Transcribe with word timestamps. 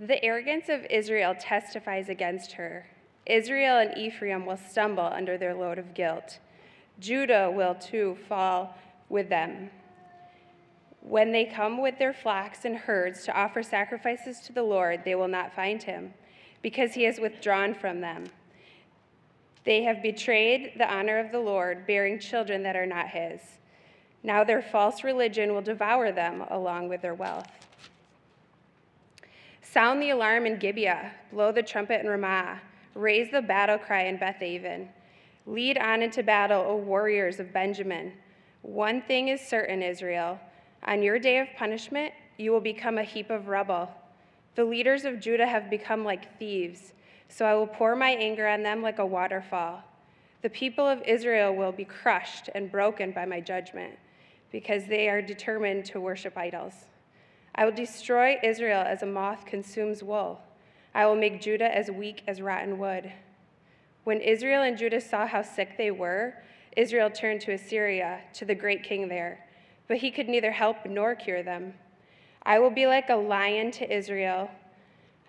The 0.00 0.24
arrogance 0.24 0.68
of 0.68 0.86
Israel 0.90 1.34
testifies 1.34 2.08
against 2.08 2.52
her. 2.52 2.86
Israel 3.26 3.78
and 3.78 3.98
Ephraim 3.98 4.46
will 4.46 4.56
stumble 4.56 5.06
under 5.06 5.36
their 5.36 5.54
load 5.54 5.76
of 5.76 5.92
guilt. 5.92 6.38
Judah 7.00 7.50
will 7.52 7.74
too 7.74 8.16
fall 8.28 8.76
with 9.08 9.28
them. 9.28 9.70
When 11.00 11.32
they 11.32 11.44
come 11.44 11.82
with 11.82 11.98
their 11.98 12.12
flocks 12.12 12.64
and 12.64 12.76
herds 12.76 13.24
to 13.24 13.36
offer 13.36 13.60
sacrifices 13.62 14.38
to 14.40 14.52
the 14.52 14.62
Lord, 14.62 15.02
they 15.04 15.16
will 15.16 15.28
not 15.28 15.54
find 15.54 15.82
him, 15.82 16.14
because 16.62 16.94
he 16.94 17.02
has 17.02 17.18
withdrawn 17.18 17.74
from 17.74 18.00
them. 18.00 18.26
They 19.64 19.82
have 19.82 20.00
betrayed 20.00 20.74
the 20.76 20.88
honor 20.88 21.18
of 21.18 21.32
the 21.32 21.40
Lord, 21.40 21.88
bearing 21.88 22.20
children 22.20 22.62
that 22.62 22.76
are 22.76 22.86
not 22.86 23.08
his. 23.08 23.40
Now 24.22 24.44
their 24.44 24.62
false 24.62 25.02
religion 25.02 25.54
will 25.54 25.62
devour 25.62 26.12
them 26.12 26.44
along 26.50 26.88
with 26.88 27.02
their 27.02 27.14
wealth. 27.14 27.50
Sound 29.70 30.00
the 30.00 30.10
alarm 30.10 30.46
in 30.46 30.58
Gibeah, 30.58 31.12
blow 31.30 31.52
the 31.52 31.62
trumpet 31.62 32.00
in 32.00 32.08
Ramah, 32.08 32.62
raise 32.94 33.30
the 33.30 33.42
battle 33.42 33.76
cry 33.76 34.04
in 34.04 34.16
Bethaven. 34.16 34.88
Lead 35.44 35.76
on 35.76 36.02
into 36.02 36.22
battle, 36.22 36.64
O 36.66 36.76
warriors 36.76 37.38
of 37.38 37.52
Benjamin. 37.52 38.14
One 38.62 39.02
thing 39.02 39.28
is 39.28 39.42
certain, 39.42 39.82
Israel. 39.82 40.40
On 40.84 41.02
your 41.02 41.18
day 41.18 41.38
of 41.38 41.48
punishment, 41.58 42.14
you 42.38 42.50
will 42.50 42.62
become 42.62 42.96
a 42.96 43.02
heap 43.02 43.28
of 43.28 43.48
rubble. 43.48 43.90
The 44.54 44.64
leaders 44.64 45.04
of 45.04 45.20
Judah 45.20 45.46
have 45.46 45.68
become 45.68 46.02
like 46.02 46.38
thieves, 46.38 46.94
so 47.28 47.44
I 47.44 47.54
will 47.54 47.66
pour 47.66 47.94
my 47.94 48.10
anger 48.10 48.48
on 48.48 48.62
them 48.62 48.80
like 48.80 48.98
a 48.98 49.06
waterfall. 49.06 49.84
The 50.40 50.50
people 50.50 50.86
of 50.86 51.02
Israel 51.02 51.54
will 51.54 51.72
be 51.72 51.84
crushed 51.84 52.48
and 52.54 52.72
broken 52.72 53.12
by 53.12 53.26
my 53.26 53.40
judgment, 53.40 53.98
because 54.50 54.86
they 54.86 55.10
are 55.10 55.20
determined 55.20 55.84
to 55.86 56.00
worship 56.00 56.38
idols. 56.38 56.86
I 57.58 57.64
will 57.64 57.72
destroy 57.72 58.38
Israel 58.40 58.84
as 58.86 59.02
a 59.02 59.06
moth 59.06 59.44
consumes 59.44 60.00
wool. 60.00 60.40
I 60.94 61.06
will 61.06 61.16
make 61.16 61.40
Judah 61.40 61.76
as 61.76 61.90
weak 61.90 62.22
as 62.28 62.40
rotten 62.40 62.78
wood. 62.78 63.12
When 64.04 64.20
Israel 64.20 64.62
and 64.62 64.78
Judah 64.78 65.00
saw 65.00 65.26
how 65.26 65.42
sick 65.42 65.76
they 65.76 65.90
were, 65.90 66.34
Israel 66.76 67.10
turned 67.10 67.40
to 67.40 67.52
Assyria, 67.52 68.20
to 68.34 68.44
the 68.44 68.54
great 68.54 68.84
king 68.84 69.08
there, 69.08 69.44
but 69.88 69.96
he 69.96 70.12
could 70.12 70.28
neither 70.28 70.52
help 70.52 70.86
nor 70.86 71.16
cure 71.16 71.42
them. 71.42 71.74
I 72.44 72.60
will 72.60 72.70
be 72.70 72.86
like 72.86 73.10
a 73.10 73.16
lion 73.16 73.72
to 73.72 73.92
Israel. 73.92 74.48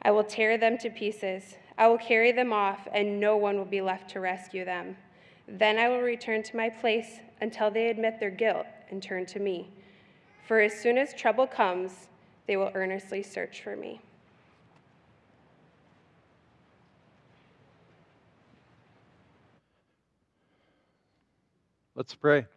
I 0.03 0.11
will 0.11 0.23
tear 0.23 0.55
them 0.59 0.77
to 0.77 0.91
pieces. 0.91 1.55
I 1.80 1.88
will 1.88 1.97
carry 1.97 2.31
them 2.31 2.53
off, 2.53 2.88
and 2.93 3.19
no 3.19 3.38
one 3.38 3.58
will 3.58 3.66
be 3.66 3.81
left 3.81 4.08
to 4.11 4.19
rescue 4.19 4.66
them. 4.66 4.97
Then 5.47 5.80
I 5.80 5.89
will 5.89 6.02
return 6.02 6.43
to 6.43 6.55
my 6.58 6.69
place 6.69 7.21
until 7.41 7.71
they 7.71 7.89
admit 7.89 8.19
their 8.19 8.30
guilt 8.30 8.67
and 8.91 9.02
turn 9.02 9.25
to 9.25 9.39
me. 9.39 9.71
For 10.47 10.59
as 10.59 10.80
soon 10.80 10.99
as 10.99 11.16
trouble 11.16 11.47
comes, 11.47 12.08
they 12.50 12.58
will 12.58 12.72
earnestly 12.73 13.22
search 13.22 13.61
for 13.61 13.75
me. 13.75 14.02
Let's 21.94 22.16
pray. 22.16 22.47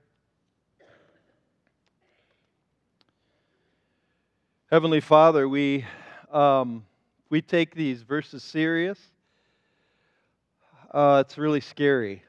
Heavenly 4.71 5.01
Father, 5.01 5.47
we, 5.47 5.85
um, 6.31 6.87
we 7.29 7.43
take 7.43 7.75
these 7.75 8.01
verses 8.01 8.43
serious. 8.43 8.99
Uh, 10.91 11.23
it's 11.27 11.37
really 11.37 11.61
scary. 11.61 12.23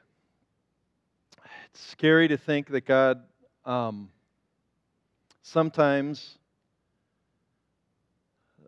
It's 1.70 1.80
scary 1.80 2.28
to 2.28 2.36
think 2.36 2.66
that 2.66 2.84
God 2.84 3.22
um, 3.64 4.10
sometimes 5.40 6.36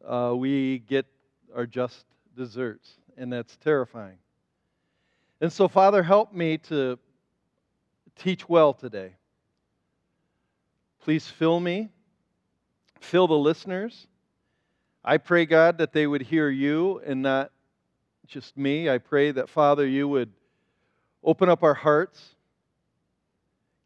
uh, 0.06 0.34
we 0.34 0.78
get 0.80 1.06
our 1.54 1.66
just 1.66 2.04
desserts, 2.36 2.92
and 3.16 3.32
that's 3.32 3.56
terrifying. 3.56 4.18
And 5.40 5.52
so, 5.52 5.68
Father, 5.68 6.02
help 6.02 6.32
me 6.32 6.58
to 6.58 6.98
teach 8.16 8.48
well 8.48 8.72
today. 8.72 9.12
Please 11.02 11.26
fill 11.26 11.60
me, 11.60 11.90
fill 13.00 13.26
the 13.26 13.34
listeners. 13.34 14.06
I 15.04 15.18
pray, 15.18 15.46
God, 15.46 15.78
that 15.78 15.92
they 15.92 16.06
would 16.06 16.22
hear 16.22 16.48
you 16.48 17.00
and 17.06 17.22
not 17.22 17.52
just 18.26 18.56
me. 18.56 18.90
I 18.90 18.98
pray 18.98 19.30
that, 19.30 19.48
Father, 19.48 19.86
you 19.86 20.08
would 20.08 20.32
open 21.22 21.48
up 21.48 21.62
our 21.62 21.74
hearts, 21.74 22.34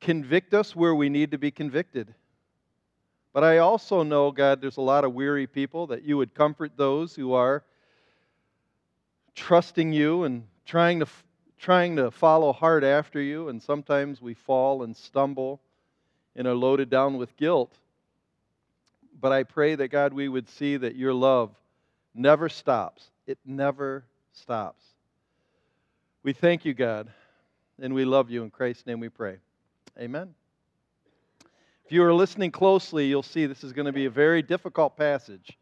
convict 0.00 0.54
us 0.54 0.74
where 0.74 0.94
we 0.94 1.08
need 1.08 1.32
to 1.32 1.38
be 1.38 1.50
convicted. 1.50 2.14
But 3.32 3.44
I 3.44 3.58
also 3.58 4.02
know, 4.02 4.32
God, 4.32 4.60
there's 4.60 4.76
a 4.76 4.82
lot 4.82 5.04
of 5.04 5.14
weary 5.14 5.46
people 5.46 5.86
that 5.88 6.02
you 6.02 6.16
would 6.16 6.34
comfort 6.34 6.72
those 6.76 7.14
who 7.14 7.32
are 7.32 7.62
trusting 9.34 9.92
you 9.92 10.24
and 10.24 10.46
trying 10.66 11.00
to 11.00 11.06
trying 11.58 11.96
to 11.96 12.10
follow 12.10 12.52
hard 12.52 12.82
after 12.82 13.20
you, 13.20 13.48
and 13.50 13.62
sometimes 13.62 14.20
we 14.22 14.32
fall 14.32 14.82
and 14.82 14.96
stumble 14.96 15.60
and 16.34 16.48
are 16.48 16.54
loaded 16.54 16.88
down 16.88 17.18
with 17.18 17.36
guilt. 17.36 17.76
But 19.20 19.32
I 19.32 19.42
pray 19.42 19.74
that, 19.74 19.88
God, 19.88 20.14
we 20.14 20.28
would 20.28 20.48
see 20.48 20.78
that 20.78 20.96
your 20.96 21.12
love 21.12 21.50
never 22.14 22.48
stops. 22.48 23.10
It 23.26 23.38
never 23.44 24.04
stops. 24.32 24.82
We 26.22 26.32
thank 26.32 26.64
you, 26.64 26.72
God, 26.72 27.10
and 27.78 27.92
we 27.92 28.06
love 28.06 28.30
you. 28.30 28.42
In 28.42 28.50
Christ's 28.50 28.86
name 28.86 29.00
we 29.00 29.10
pray. 29.10 29.36
Amen. 29.98 30.34
If 31.90 31.94
you 31.94 32.04
are 32.04 32.14
listening 32.14 32.52
closely, 32.52 33.08
you'll 33.08 33.24
see 33.24 33.46
this 33.46 33.64
is 33.64 33.72
going 33.72 33.86
to 33.86 33.92
be 33.92 34.04
a 34.04 34.10
very 34.10 34.42
difficult 34.42 34.96
passage. 34.96 35.58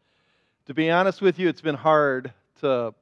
To 0.67 0.75
be 0.75 0.91
honest 0.91 1.23
with 1.23 1.39
you, 1.39 1.49
it's 1.49 1.59
been 1.59 1.73
hard 1.73 2.31
to 2.61 2.93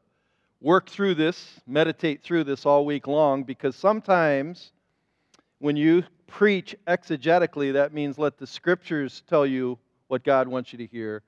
work 0.62 0.90
through 0.90 1.16
this, 1.16 1.60
meditate 1.68 2.24
through 2.24 2.46
this 2.46 2.66
all 2.66 2.86
week 2.86 3.06
long, 3.06 3.44
because 3.44 3.76
sometimes 3.76 4.72
when 5.60 5.76
you 5.76 6.06
preach 6.28 6.74
exegetically, 6.88 7.74
that 7.74 7.94
means 7.94 8.18
let 8.18 8.38
the 8.38 8.48
scriptures 8.48 9.24
tell 9.30 9.46
you 9.46 9.78
what 10.08 10.24
God 10.24 10.48
wants 10.48 10.72
you 10.72 10.78
to 10.78 10.86
hear. 10.86 11.22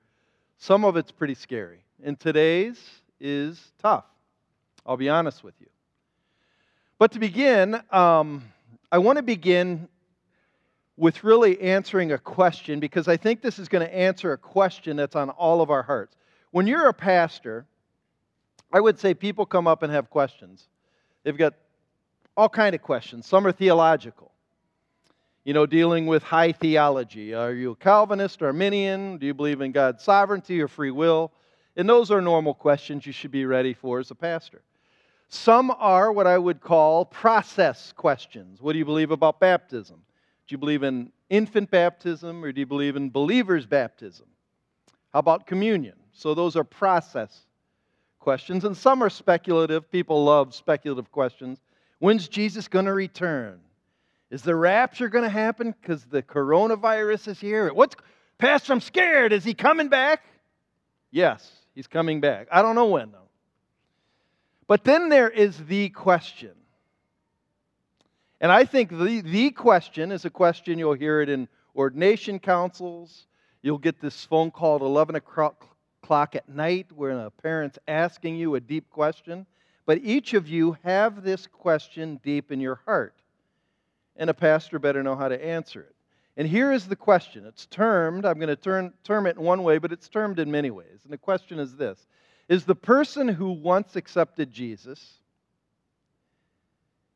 Some 0.56 0.86
of 0.86 0.96
it's 0.96 1.12
pretty 1.12 1.34
scary. 1.34 1.84
And 2.02 2.18
today's 2.18 2.80
is 3.20 3.72
tough. 3.78 4.06
I'll 4.86 4.96
be 4.96 5.10
honest 5.10 5.44
with 5.44 5.54
you. 5.60 5.68
But 6.98 7.12
to 7.12 7.18
begin, 7.18 7.78
um, 7.90 8.42
I 8.90 8.96
want 8.96 9.18
to 9.18 9.22
begin 9.22 9.86
with 11.00 11.24
really 11.24 11.58
answering 11.62 12.12
a 12.12 12.18
question 12.18 12.78
because 12.78 13.08
I 13.08 13.16
think 13.16 13.40
this 13.40 13.58
is 13.58 13.68
going 13.68 13.86
to 13.86 13.92
answer 13.92 14.34
a 14.34 14.38
question 14.38 14.98
that's 14.98 15.16
on 15.16 15.30
all 15.30 15.62
of 15.62 15.70
our 15.70 15.82
hearts. 15.82 16.14
When 16.50 16.66
you're 16.66 16.88
a 16.88 16.94
pastor, 16.94 17.64
I 18.70 18.80
would 18.80 18.98
say 19.00 19.14
people 19.14 19.46
come 19.46 19.66
up 19.66 19.82
and 19.82 19.90
have 19.90 20.10
questions. 20.10 20.68
They've 21.24 21.36
got 21.36 21.54
all 22.36 22.50
kind 22.50 22.74
of 22.74 22.82
questions. 22.82 23.26
Some 23.26 23.46
are 23.46 23.52
theological. 23.52 24.30
You 25.44 25.54
know, 25.54 25.64
dealing 25.64 26.06
with 26.06 26.22
high 26.22 26.52
theology. 26.52 27.32
Are 27.32 27.54
you 27.54 27.70
a 27.70 27.76
Calvinist, 27.76 28.42
Arminian? 28.42 29.16
Do 29.16 29.24
you 29.24 29.32
believe 29.32 29.62
in 29.62 29.72
God's 29.72 30.04
sovereignty 30.04 30.60
or 30.60 30.68
free 30.68 30.90
will? 30.90 31.32
And 31.76 31.88
those 31.88 32.10
are 32.10 32.20
normal 32.20 32.52
questions 32.52 33.06
you 33.06 33.12
should 33.12 33.30
be 33.30 33.46
ready 33.46 33.72
for 33.72 34.00
as 34.00 34.10
a 34.10 34.14
pastor. 34.14 34.60
Some 35.30 35.70
are 35.70 36.12
what 36.12 36.26
I 36.26 36.36
would 36.36 36.60
call 36.60 37.06
process 37.06 37.90
questions. 37.96 38.60
What 38.60 38.74
do 38.74 38.78
you 38.78 38.84
believe 38.84 39.12
about 39.12 39.40
baptism? 39.40 40.02
Do 40.50 40.54
you 40.54 40.58
believe 40.58 40.82
in 40.82 41.12
infant 41.28 41.70
baptism 41.70 42.44
or 42.44 42.50
do 42.50 42.58
you 42.58 42.66
believe 42.66 42.96
in 42.96 43.08
believer's 43.08 43.66
baptism? 43.66 44.26
How 45.12 45.20
about 45.20 45.46
communion? 45.46 45.94
So 46.12 46.34
those 46.34 46.56
are 46.56 46.64
process 46.64 47.46
questions, 48.18 48.64
and 48.64 48.76
some 48.76 49.00
are 49.00 49.10
speculative. 49.10 49.88
People 49.92 50.24
love 50.24 50.52
speculative 50.52 51.12
questions. 51.12 51.60
When's 52.00 52.26
Jesus 52.26 52.66
going 52.66 52.86
to 52.86 52.92
return? 52.92 53.60
Is 54.32 54.42
the 54.42 54.56
rapture 54.56 55.08
going 55.08 55.22
to 55.22 55.30
happen 55.30 55.72
because 55.80 56.04
the 56.06 56.20
coronavirus 56.20 57.28
is 57.28 57.38
here? 57.38 57.72
What's 57.72 57.94
Pastor, 58.36 58.72
I'm 58.72 58.80
scared. 58.80 59.32
Is 59.32 59.44
he 59.44 59.54
coming 59.54 59.86
back? 59.86 60.24
Yes, 61.12 61.48
he's 61.76 61.86
coming 61.86 62.20
back. 62.20 62.48
I 62.50 62.60
don't 62.60 62.74
know 62.74 62.86
when, 62.86 63.12
though. 63.12 63.28
But 64.66 64.82
then 64.82 65.10
there 65.10 65.30
is 65.30 65.56
the 65.66 65.90
question. 65.90 66.54
And 68.40 68.50
I 68.50 68.64
think 68.64 68.90
the, 68.90 69.20
the 69.20 69.50
question 69.50 70.10
is 70.10 70.24
a 70.24 70.30
question 70.30 70.78
you'll 70.78 70.94
hear 70.94 71.20
it 71.20 71.28
in 71.28 71.46
ordination 71.76 72.38
councils. 72.38 73.26
You'll 73.62 73.78
get 73.78 74.00
this 74.00 74.24
phone 74.24 74.50
call 74.50 74.76
at 74.76 74.82
11 74.82 75.16
o'clock 75.16 75.66
at 76.10 76.48
night 76.48 76.86
when 76.94 77.18
a 77.18 77.30
parent's 77.30 77.78
asking 77.86 78.36
you 78.36 78.54
a 78.54 78.60
deep 78.60 78.88
question. 78.90 79.46
But 79.84 79.98
each 80.02 80.34
of 80.34 80.48
you 80.48 80.76
have 80.84 81.22
this 81.22 81.46
question 81.46 82.18
deep 82.22 82.50
in 82.50 82.60
your 82.60 82.80
heart. 82.86 83.14
And 84.16 84.30
a 84.30 84.34
pastor 84.34 84.78
better 84.78 85.02
know 85.02 85.16
how 85.16 85.28
to 85.28 85.44
answer 85.44 85.82
it. 85.82 85.94
And 86.36 86.48
here 86.48 86.72
is 86.72 86.86
the 86.86 86.96
question. 86.96 87.44
It's 87.44 87.66
termed, 87.66 88.24
I'm 88.24 88.38
going 88.38 88.48
to 88.48 88.56
turn, 88.56 88.92
term 89.04 89.26
it 89.26 89.36
in 89.36 89.42
one 89.42 89.62
way, 89.62 89.78
but 89.78 89.92
it's 89.92 90.08
termed 90.08 90.38
in 90.38 90.50
many 90.50 90.70
ways. 90.70 91.00
And 91.04 91.12
the 91.12 91.18
question 91.18 91.58
is 91.58 91.74
this 91.74 92.06
Is 92.48 92.64
the 92.64 92.74
person 92.74 93.28
who 93.28 93.50
once 93.50 93.96
accepted 93.96 94.50
Jesus 94.50 95.19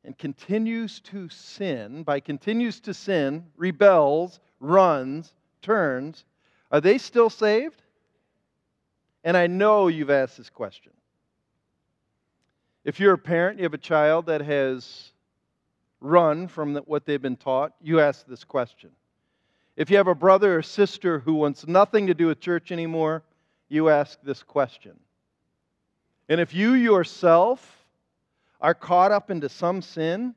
and 0.05 0.17
continues 0.19 1.01
to 1.01 1.29
sin, 1.29 2.03
by 2.03 2.21
continues 2.21 2.81
to 2.81 2.95
sin, 2.95 3.47
rebels, 3.57 4.39
runs, 4.61 5.33
turns, 5.63 6.25
are 6.71 6.81
they 6.81 6.99
still 6.99 7.31
saved? 7.31 7.81
And 9.23 9.37
I 9.37 9.47
know 9.47 9.89
you've 9.89 10.11
asked 10.11 10.37
this 10.37 10.51
question. 10.51 10.93
If 12.85 13.01
you're 13.01 13.15
a 13.15 13.19
parent, 13.19 13.59
you 13.59 13.63
have 13.65 13.75
a 13.75 13.79
child 13.79 14.27
that 14.27 14.43
has 14.43 15.13
run 16.01 16.49
from 16.49 16.77
what 16.77 17.07
they've 17.07 17.23
been 17.23 17.37
taught, 17.37 17.73
you 17.81 18.01
ask 18.01 18.27
this 18.27 18.45
question. 18.45 18.91
If 19.77 19.91
you 19.91 19.97
have 19.97 20.07
a 20.07 20.15
brother 20.15 20.59
or 20.59 20.63
sister 20.63 21.19
who 21.19 21.35
wants 21.35 21.67
nothing 21.67 22.07
to 22.09 22.15
do 22.15 22.27
with 22.27 22.41
church 22.41 22.71
anymore, 22.71 23.23
you 23.69 23.89
ask 23.89 24.19
this 24.23 24.43
question. 24.43 24.93
And 26.29 26.41
if 26.41 26.55
you 26.55 26.75
yourself 26.75 27.84
are 28.65 28.73
caught 28.73 29.13
up 29.13 29.31
into 29.31 29.47
some 29.47 29.83
sin, 29.83 30.35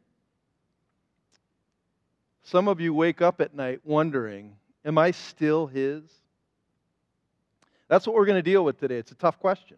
some 2.43 2.67
of 2.67 2.81
you 2.81 2.93
wake 2.93 3.21
up 3.21 3.39
at 3.39 3.55
night 3.55 3.79
wondering, 3.85 4.53
Am 4.83 4.97
I 4.97 5.11
still 5.11 5.65
His? 5.65 6.03
That's 7.87 8.05
what 8.05 8.17
we're 8.17 8.25
going 8.25 8.37
to 8.37 8.41
deal 8.41 8.65
with 8.65 8.81
today. 8.81 8.97
It's 8.97 9.13
a 9.13 9.15
tough 9.15 9.39
question. 9.39 9.77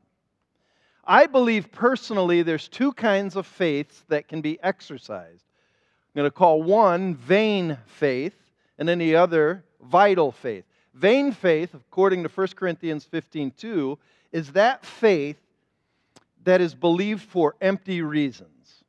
I 1.06 1.28
believe 1.28 1.72
personally 1.72 2.42
there's 2.42 2.68
two 2.68 2.92
kinds 2.92 3.36
of 3.36 3.46
faiths 3.46 4.04
that 4.08 4.28
can 4.28 4.42
be 4.42 4.58
exercised. 4.64 5.44
I'm 6.16 6.20
going 6.20 6.26
to 6.26 6.36
call 6.36 6.64
one 6.64 7.14
vain 7.14 7.78
faith, 7.86 8.34
and 8.80 8.90
then 8.90 8.98
the 8.98 9.16
other 9.16 9.64
vital 9.80 10.32
faith. 10.32 10.66
Vain 10.96 11.34
faith, 11.34 11.76
according 11.76 12.24
to 12.24 12.30
1 12.30 12.48
Corinthians 12.56 13.04
15 13.06 13.52
2, 13.52 14.00
is 14.32 14.54
that 14.54 14.84
faith 14.84 15.38
that 16.44 16.62
is 16.62 16.74
believed 16.74 17.24
for 17.24 17.56
empty 17.62 18.02
reasons. 18.02 18.84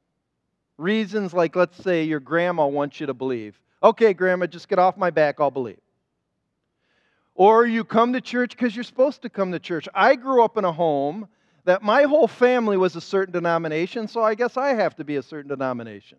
Reasons 0.79 1.35
like, 1.35 1.57
let's 1.57 1.77
say, 1.83 2.05
your 2.05 2.21
grandma 2.21 2.67
wants 2.67 3.01
you 3.01 3.07
to 3.07 3.15
believe. 3.15 3.61
Okay, 3.83 4.15
grandma, 4.15 4.47
just 4.47 4.69
get 4.69 4.79
off 4.79 4.97
my 4.97 5.11
back, 5.11 5.41
I'll 5.41 5.51
believe. 5.51 5.81
Or 7.35 7.67
you 7.67 7.85
come 7.85 8.13
to 8.13 8.21
church 8.21 8.51
because 8.51 8.75
you're 8.75 8.85
supposed 8.85 9.23
to 9.23 9.31
come 9.31 9.53
to 9.53 9.59
church. 9.59 9.89
I 9.95 10.17
grew 10.17 10.45
up 10.45 10.57
in 10.57 10.65
a 10.65 10.73
home 10.73 11.29
that 11.65 11.83
my 11.83 12.05
whole 12.05 12.29
family 12.29 12.77
was 12.77 12.97
a 12.97 13.01
certain 13.01 13.33
denomination, 13.33 14.09
so 14.09 14.23
I 14.23 14.35
guess 14.35 14.57
I 14.57 14.75
have 14.75 14.97
to 14.97 15.05
be 15.05 15.17
a 15.17 15.23
certain 15.23 15.49
denomination. 15.49 16.19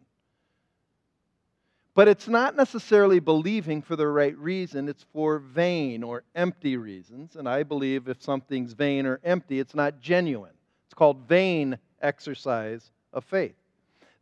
But 1.94 2.08
it's 2.08 2.28
not 2.28 2.56
necessarily 2.56 3.20
believing 3.20 3.82
for 3.82 3.96
the 3.96 4.08
right 4.08 4.38
reason, 4.38 4.88
it's 4.88 5.06
for 5.12 5.40
vain 5.40 6.04
or 6.04 6.24
empty 6.36 6.78
reasons. 6.78 7.36
And 7.36 7.50
I 7.50 7.64
believe 7.64 8.08
if 8.08 8.22
something's 8.22 8.74
vain 8.74 9.06
or 9.06 9.20
empty, 9.24 9.60
it's 9.60 9.76
not 9.76 10.00
genuine. 10.00 10.54
It's 10.92 10.94
called 10.98 11.26
vain 11.26 11.78
exercise 12.02 12.92
of 13.14 13.24
faith. 13.24 13.56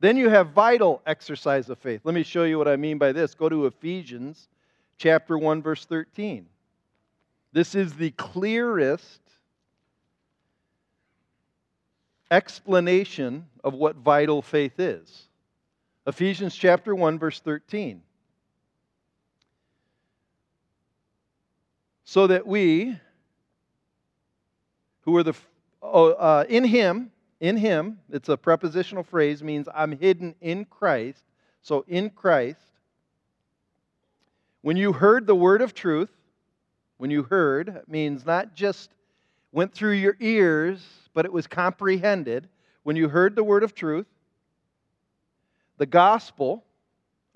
Then 0.01 0.17
you 0.17 0.29
have 0.29 0.51
vital 0.51 1.01
exercise 1.07 1.67
of 1.67 1.79
faith. 1.79 2.01
Let 2.03 2.13
me 2.13 2.21
show 2.21 2.43
you 2.43 2.59
what 2.59 2.67
I 2.67 2.75
mean 2.75 2.99
by 2.99 3.11
this. 3.11 3.33
Go 3.33 3.49
to 3.49 3.65
Ephesians 3.65 4.47
chapter 4.99 5.35
1 5.35 5.63
verse 5.63 5.85
13. 5.85 6.45
This 7.53 7.73
is 7.73 7.95
the 7.95 8.11
clearest 8.11 9.19
explanation 12.29 13.47
of 13.63 13.73
what 13.73 13.95
vital 13.95 14.43
faith 14.43 14.79
is. 14.79 15.23
Ephesians 16.05 16.55
chapter 16.55 16.93
1 16.93 17.17
verse 17.17 17.39
13. 17.39 18.03
So 22.03 22.27
that 22.27 22.45
we 22.45 22.95
who 25.01 25.17
are 25.17 25.23
the 25.23 25.33
oh, 25.81 26.11
uh, 26.13 26.45
in 26.49 26.63
him 26.63 27.11
in 27.39 27.55
him 27.57 27.99
it's 28.11 28.29
a 28.29 28.37
prepositional 28.37 29.03
phrase 29.03 29.41
means 29.41 29.67
i'm 29.73 29.91
hidden 29.91 30.35
in 30.41 30.65
christ 30.65 31.23
so 31.61 31.85
in 31.87 32.09
christ 32.09 32.59
when 34.61 34.75
you 34.75 34.91
heard 34.91 35.25
the 35.25 35.35
word 35.35 35.61
of 35.61 35.73
truth 35.73 36.11
when 36.97 37.09
you 37.09 37.23
heard 37.23 37.69
it 37.69 37.87
means 37.87 38.25
not 38.25 38.53
just 38.53 38.89
went 39.51 39.73
through 39.73 39.93
your 39.93 40.17
ears 40.19 40.85
but 41.13 41.25
it 41.25 41.31
was 41.31 41.47
comprehended 41.47 42.47
when 42.83 42.95
you 42.95 43.07
heard 43.07 43.35
the 43.35 43.43
word 43.43 43.63
of 43.63 43.73
truth 43.73 44.07
the 45.77 45.85
gospel 45.85 46.65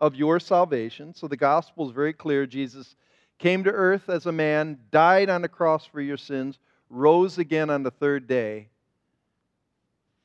of 0.04 0.16
your 0.16 0.40
salvation. 0.40 1.14
So 1.16 1.28
the 1.28 1.38
gospel 1.38 1.88
is 1.88 1.94
very 1.94 2.12
clear. 2.12 2.46
Jesus 2.46 2.96
came 3.40 3.64
to 3.64 3.72
earth 3.72 4.10
as 4.10 4.26
a 4.26 4.32
man, 4.32 4.78
died 4.92 5.30
on 5.30 5.42
the 5.42 5.48
cross 5.48 5.86
for 5.86 6.02
your 6.02 6.18
sins, 6.18 6.60
rose 6.94 7.38
again 7.38 7.70
on 7.70 7.84
the 7.84 7.92
third 7.92 8.28
day 8.28 8.70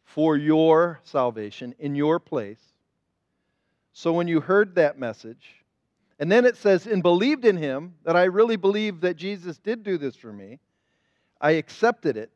for 0.05 0.37
your 0.37 1.01
salvation 1.05 1.75
in 1.79 1.95
your 1.95 2.19
place. 2.19 2.61
So 3.93 4.13
when 4.13 4.29
you 4.29 4.41
heard 4.41 4.75
that 4.77 4.99
message, 4.99 5.57
and 6.19 6.31
then 6.31 6.45
it 6.45 6.57
says, 6.57 6.87
and 6.87 7.03
believed 7.03 7.45
in 7.45 7.57
him, 7.57 7.95
that 8.05 8.17
I 8.17 8.25
really 8.25 8.57
believe 8.57 9.01
that 9.01 9.17
Jesus 9.17 9.59
did 9.59 9.83
do 9.83 9.99
this 9.99 10.17
for 10.17 10.33
me, 10.33 10.59
I 11.41 11.53
accepted 11.53 12.17
it. 12.17 12.31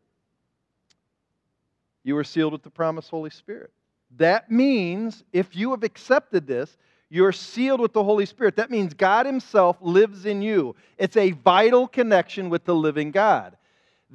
You 2.05 2.15
were 2.15 2.25
sealed 2.25 2.53
with 2.53 2.63
the 2.63 2.71
promised 2.71 3.11
Holy 3.11 3.31
Spirit. 3.31 3.71
That 4.17 4.51
means 4.51 5.25
if 5.33 5.57
you 5.57 5.71
have 5.71 5.83
accepted 5.83 6.47
this, 6.47 6.77
you're 7.09 7.33
sealed 7.33 7.81
with 7.81 7.93
the 7.93 8.03
Holy 8.03 8.27
Spirit. 8.27 8.57
That 8.57 8.71
means 8.71 8.95
God 8.95 9.27
Himself 9.27 9.77
lives 9.81 10.27
in 10.27 10.43
you. 10.43 10.75
It's 10.99 11.17
a 11.17 11.33
vital 11.33 11.87
connection 11.87 12.49
with 12.49 12.65
the 12.65 12.75
living 12.75 13.11
God. 13.11 13.57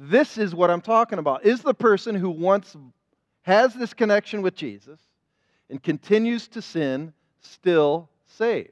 This 0.00 0.38
is 0.38 0.54
what 0.54 0.70
I'm 0.70 0.80
talking 0.80 1.18
about. 1.18 1.44
Is 1.44 1.60
the 1.60 1.74
person 1.74 2.14
who 2.14 2.30
once 2.30 2.76
has 3.42 3.74
this 3.74 3.92
connection 3.92 4.42
with 4.42 4.54
Jesus 4.54 5.00
and 5.68 5.82
continues 5.82 6.46
to 6.48 6.62
sin 6.62 7.12
still 7.40 8.08
saved? 8.26 8.70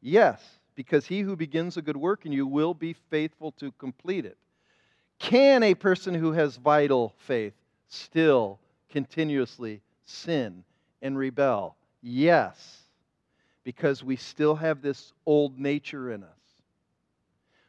Yes, 0.00 0.42
because 0.76 1.06
he 1.06 1.20
who 1.20 1.36
begins 1.36 1.76
a 1.76 1.82
good 1.82 1.96
work 1.96 2.24
in 2.24 2.32
you 2.32 2.46
will 2.46 2.72
be 2.72 2.94
faithful 3.10 3.52
to 3.52 3.70
complete 3.72 4.24
it. 4.24 4.38
Can 5.18 5.62
a 5.62 5.74
person 5.74 6.14
who 6.14 6.32
has 6.32 6.56
vital 6.56 7.12
faith 7.18 7.52
still 7.88 8.58
continuously 8.88 9.82
sin 10.06 10.64
and 11.02 11.18
rebel? 11.18 11.76
Yes, 12.00 12.82
because 13.62 14.02
we 14.02 14.16
still 14.16 14.54
have 14.54 14.80
this 14.80 15.12
old 15.26 15.58
nature 15.58 16.12
in 16.12 16.22
us. 16.22 16.30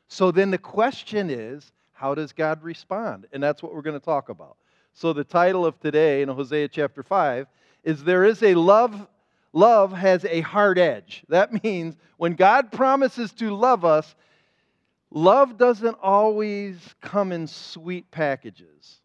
So 0.08 0.32
then 0.32 0.52
the 0.52 0.58
question 0.58 1.30
is 1.30 1.74
how 1.98 2.16
does 2.16 2.32
God 2.32 2.64
respond? 2.64 3.28
And 3.32 3.42
that's 3.42 3.62
what 3.62 3.74
we're 3.74 3.82
going 3.82 4.00
to 4.00 4.06
talk 4.06 4.30
about. 4.30 4.58
So 4.94 5.14
the 5.14 5.24
title 5.24 5.66
of 5.66 5.80
today 5.80 6.22
in 6.22 6.30
Hosea 6.30 6.68
chapter 6.70 7.04
5 7.04 7.48
is 7.84 8.04
There 8.04 8.24
is 8.24 8.42
a 8.44 8.56
love. 8.56 9.08
Love 9.54 9.92
has 9.92 10.24
a 10.26 10.42
hard 10.42 10.78
edge. 10.78 11.24
That 11.30 11.64
means 11.64 11.96
when 12.18 12.34
God 12.34 12.72
promises 12.72 13.32
to 13.34 13.56
love 13.56 13.86
us, 13.86 14.16
love 15.10 15.58
doesn't 15.58 15.98
always 16.02 16.78
come 17.02 17.32
in 17.32 17.48
sweet 17.48 18.12
packages 18.12 19.02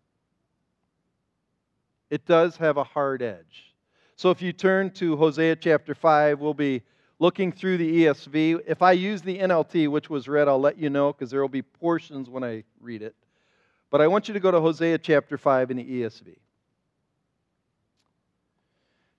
it 2.12 2.26
does 2.26 2.58
have 2.58 2.76
a 2.76 2.84
hard 2.84 3.22
edge. 3.22 3.72
So 4.16 4.30
if 4.30 4.42
you 4.42 4.52
turn 4.52 4.90
to 4.90 5.16
Hosea 5.16 5.56
chapter 5.56 5.94
5, 5.94 6.40
we'll 6.40 6.52
be 6.52 6.82
looking 7.22 7.52
through 7.52 7.76
the 7.76 8.04
ESV. 8.04 8.62
If 8.66 8.82
I 8.82 8.90
use 8.90 9.22
the 9.22 9.38
NLT, 9.38 9.88
which 9.88 10.10
was 10.10 10.26
read, 10.26 10.48
I'll 10.48 10.58
let 10.58 10.76
you 10.76 10.90
know 10.90 11.12
because 11.12 11.30
there 11.30 11.40
will 11.40 11.48
be 11.48 11.62
portions 11.62 12.28
when 12.28 12.42
I 12.42 12.64
read 12.80 13.00
it. 13.00 13.14
But 13.90 14.00
I 14.00 14.08
want 14.08 14.26
you 14.26 14.34
to 14.34 14.40
go 14.40 14.50
to 14.50 14.60
Hosea 14.60 14.98
chapter 14.98 15.38
5 15.38 15.70
in 15.70 15.76
the 15.76 15.84
ESV. 15.84 16.34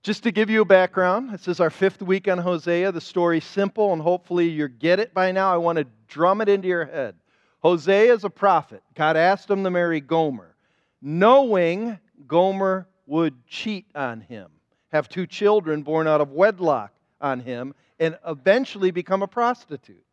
Just 0.02 0.22
to 0.24 0.32
give 0.32 0.50
you 0.50 0.60
a 0.60 0.66
background, 0.66 1.30
this 1.30 1.48
is 1.48 1.60
our 1.60 1.70
fifth 1.70 2.02
week 2.02 2.28
on 2.28 2.36
Hosea. 2.36 2.92
The 2.92 3.00
story's 3.00 3.46
simple, 3.46 3.94
and 3.94 4.02
hopefully 4.02 4.50
you 4.50 4.68
get 4.68 5.00
it 5.00 5.14
by 5.14 5.32
now. 5.32 5.54
I 5.54 5.56
want 5.56 5.78
to 5.78 5.86
drum 6.06 6.42
it 6.42 6.50
into 6.50 6.68
your 6.68 6.84
head. 6.84 7.14
Hosea 7.60 8.12
is 8.12 8.24
a 8.24 8.28
prophet. 8.28 8.82
God 8.94 9.16
asked 9.16 9.48
him 9.48 9.64
to 9.64 9.70
marry 9.70 10.02
Gomer, 10.02 10.54
knowing 11.00 11.98
Gomer 12.28 12.86
would 13.06 13.46
cheat 13.46 13.86
on 13.94 14.20
him, 14.20 14.50
have 14.92 15.08
two 15.08 15.26
children 15.26 15.82
born 15.82 16.06
out 16.06 16.20
of 16.20 16.32
wedlock 16.32 16.92
on 17.18 17.40
him, 17.40 17.74
and 18.04 18.18
eventually 18.26 18.90
become 18.90 19.22
a 19.22 19.26
prostitute. 19.26 20.04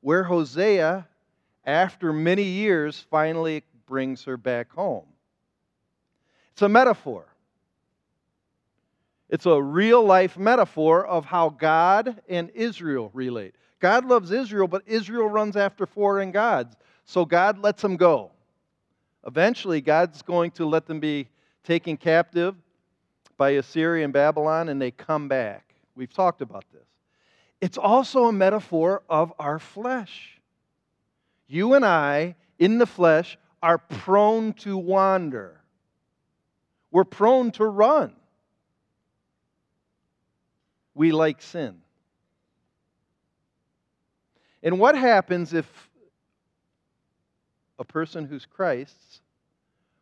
Where 0.00 0.24
Hosea, 0.24 1.06
after 1.64 2.12
many 2.12 2.42
years, 2.42 3.06
finally 3.08 3.62
brings 3.86 4.24
her 4.24 4.36
back 4.36 4.72
home. 4.72 5.06
It's 6.52 6.62
a 6.62 6.68
metaphor. 6.68 7.26
It's 9.28 9.46
a 9.46 9.60
real 9.60 10.04
life 10.04 10.36
metaphor 10.36 11.06
of 11.06 11.24
how 11.24 11.50
God 11.50 12.20
and 12.28 12.50
Israel 12.50 13.10
relate. 13.14 13.54
God 13.78 14.04
loves 14.04 14.32
Israel, 14.32 14.66
but 14.66 14.82
Israel 14.86 15.28
runs 15.28 15.56
after 15.56 15.86
foreign 15.86 16.32
gods. 16.32 16.76
So 17.04 17.24
God 17.24 17.58
lets 17.58 17.82
them 17.82 17.96
go. 17.96 18.32
Eventually, 19.24 19.80
God's 19.80 20.22
going 20.22 20.52
to 20.52 20.66
let 20.66 20.86
them 20.86 20.98
be 20.98 21.28
taken 21.62 21.96
captive 21.96 22.54
by 23.36 23.50
Assyria 23.50 24.04
and 24.04 24.12
Babylon, 24.12 24.68
and 24.68 24.80
they 24.80 24.90
come 24.90 25.28
back. 25.28 25.65
We've 25.96 26.12
talked 26.12 26.42
about 26.42 26.64
this. 26.72 26.86
It's 27.60 27.78
also 27.78 28.26
a 28.26 28.32
metaphor 28.32 29.02
of 29.08 29.32
our 29.38 29.58
flesh. 29.58 30.38
You 31.48 31.74
and 31.74 31.84
I, 31.84 32.36
in 32.58 32.78
the 32.78 32.86
flesh, 32.86 33.38
are 33.62 33.78
prone 33.78 34.52
to 34.54 34.76
wander. 34.76 35.60
We're 36.90 37.04
prone 37.04 37.50
to 37.52 37.64
run. 37.64 38.12
We 40.94 41.12
like 41.12 41.40
sin. 41.42 41.78
And 44.62 44.78
what 44.78 44.96
happens 44.96 45.54
if 45.54 45.66
a 47.78 47.84
person 47.84 48.24
who's 48.24 48.46
Christ's 48.46 49.20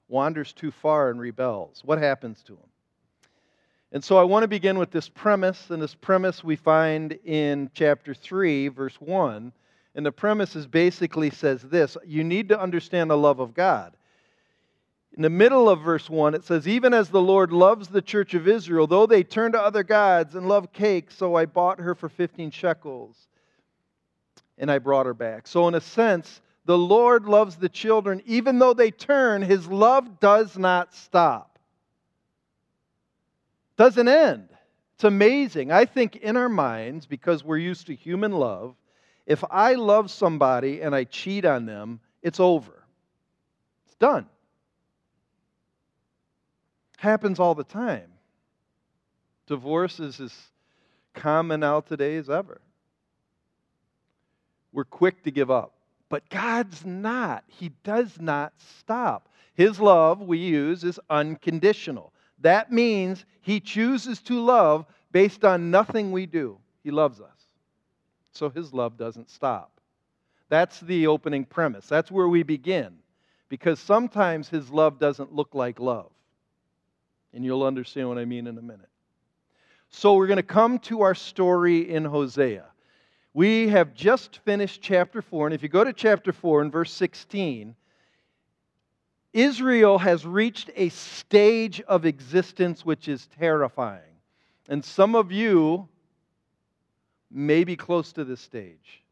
wanders 0.08 0.52
too 0.52 0.70
far 0.70 1.10
and 1.10 1.20
rebels? 1.20 1.82
What 1.84 1.98
happens 1.98 2.42
to 2.44 2.54
him? 2.54 2.73
And 3.94 4.04
so 4.04 4.18
I 4.18 4.24
want 4.24 4.42
to 4.42 4.48
begin 4.48 4.76
with 4.76 4.90
this 4.90 5.08
premise, 5.08 5.70
and 5.70 5.80
this 5.80 5.94
premise 5.94 6.42
we 6.42 6.56
find 6.56 7.12
in 7.24 7.70
chapter 7.74 8.12
3, 8.12 8.68
verse 8.68 8.96
1. 9.00 9.52
And 9.94 10.04
the 10.04 10.10
premise 10.10 10.56
is 10.56 10.66
basically 10.66 11.30
says 11.30 11.62
this 11.62 11.96
you 12.04 12.24
need 12.24 12.48
to 12.48 12.60
understand 12.60 13.08
the 13.08 13.16
love 13.16 13.38
of 13.38 13.54
God. 13.54 13.96
In 15.16 15.22
the 15.22 15.30
middle 15.30 15.70
of 15.70 15.80
verse 15.80 16.10
1, 16.10 16.34
it 16.34 16.42
says, 16.42 16.66
Even 16.66 16.92
as 16.92 17.08
the 17.08 17.22
Lord 17.22 17.52
loves 17.52 17.86
the 17.86 18.02
church 18.02 18.34
of 18.34 18.48
Israel, 18.48 18.88
though 18.88 19.06
they 19.06 19.22
turn 19.22 19.52
to 19.52 19.62
other 19.62 19.84
gods 19.84 20.34
and 20.34 20.48
love 20.48 20.72
cake, 20.72 21.12
so 21.12 21.36
I 21.36 21.46
bought 21.46 21.78
her 21.78 21.94
for 21.94 22.08
15 22.08 22.50
shekels 22.50 23.28
and 24.58 24.72
I 24.72 24.78
brought 24.78 25.06
her 25.06 25.14
back. 25.14 25.46
So, 25.46 25.68
in 25.68 25.74
a 25.76 25.80
sense, 25.80 26.40
the 26.64 26.76
Lord 26.76 27.26
loves 27.26 27.54
the 27.54 27.68
children. 27.68 28.22
Even 28.26 28.58
though 28.58 28.74
they 28.74 28.90
turn, 28.90 29.42
his 29.42 29.68
love 29.68 30.18
does 30.18 30.58
not 30.58 30.92
stop, 30.94 31.53
doesn't 33.76 34.08
end. 34.08 34.48
It's 34.94 35.04
amazing. 35.04 35.72
I 35.72 35.84
think 35.84 36.16
in 36.16 36.36
our 36.36 36.48
minds, 36.48 37.06
because 37.06 37.42
we're 37.42 37.58
used 37.58 37.88
to 37.88 37.94
human 37.94 38.32
love, 38.32 38.76
if 39.26 39.42
I 39.50 39.74
love 39.74 40.10
somebody 40.10 40.82
and 40.82 40.94
I 40.94 41.04
cheat 41.04 41.44
on 41.44 41.66
them, 41.66 42.00
it's 42.22 42.40
over. 42.40 42.84
It's 43.86 43.96
done. 43.96 44.26
Happens 46.96 47.38
all 47.40 47.54
the 47.54 47.64
time. 47.64 48.10
Divorce 49.46 50.00
is 50.00 50.20
as 50.20 50.34
common 51.12 51.60
now 51.60 51.80
today 51.80 52.16
as 52.16 52.30
ever. 52.30 52.60
We're 54.72 54.84
quick 54.84 55.22
to 55.24 55.30
give 55.30 55.50
up. 55.50 55.72
But 56.08 56.28
God's 56.30 56.84
not. 56.84 57.44
He 57.46 57.72
does 57.82 58.20
not 58.20 58.52
stop. 58.78 59.28
His 59.54 59.80
love, 59.80 60.20
we 60.20 60.38
use, 60.38 60.84
is 60.84 61.00
unconditional. 61.10 62.12
That 62.44 62.72
means 62.72 63.26
He 63.42 63.60
chooses 63.60 64.22
to 64.22 64.40
love 64.40 64.86
based 65.12 65.44
on 65.44 65.70
nothing 65.70 66.12
we 66.12 66.24
do. 66.24 66.58
He 66.82 66.90
loves 66.90 67.20
us 67.20 67.34
so 68.34 68.50
his 68.50 68.72
love 68.72 68.96
doesn't 68.96 69.30
stop. 69.30 69.70
That's 70.48 70.80
the 70.80 71.06
opening 71.06 71.44
premise. 71.44 71.86
That's 71.86 72.10
where 72.10 72.28
we 72.28 72.42
begin. 72.42 72.98
Because 73.48 73.78
sometimes 73.78 74.48
his 74.48 74.70
love 74.70 74.98
doesn't 74.98 75.32
look 75.32 75.54
like 75.54 75.80
love. 75.80 76.10
And 77.32 77.44
you'll 77.44 77.62
understand 77.62 78.08
what 78.08 78.18
I 78.18 78.24
mean 78.24 78.46
in 78.46 78.58
a 78.58 78.62
minute. 78.62 78.88
So 79.90 80.14
we're 80.14 80.26
going 80.26 80.36
to 80.36 80.42
come 80.42 80.78
to 80.80 81.02
our 81.02 81.14
story 81.14 81.88
in 81.88 82.04
Hosea. 82.04 82.64
We 83.32 83.68
have 83.68 83.94
just 83.94 84.38
finished 84.38 84.82
chapter 84.82 85.22
4. 85.22 85.48
And 85.48 85.54
if 85.54 85.62
you 85.62 85.68
go 85.68 85.84
to 85.84 85.92
chapter 85.92 86.32
4 86.32 86.62
and 86.62 86.72
verse 86.72 86.92
16, 86.92 87.74
Israel 89.34 89.98
has 89.98 90.24
reached 90.24 90.70
a 90.76 90.88
stage 90.90 91.80
of 91.82 92.06
existence 92.06 92.86
which 92.86 93.08
is 93.08 93.26
terrifying. 93.38 94.00
And 94.68 94.82
some 94.82 95.16
of 95.16 95.32
you 95.32 95.88
may 97.30 97.64
be 97.64 97.74
close 97.74 98.12
to 98.12 98.24
this 98.24 98.40
stage. 98.40 99.02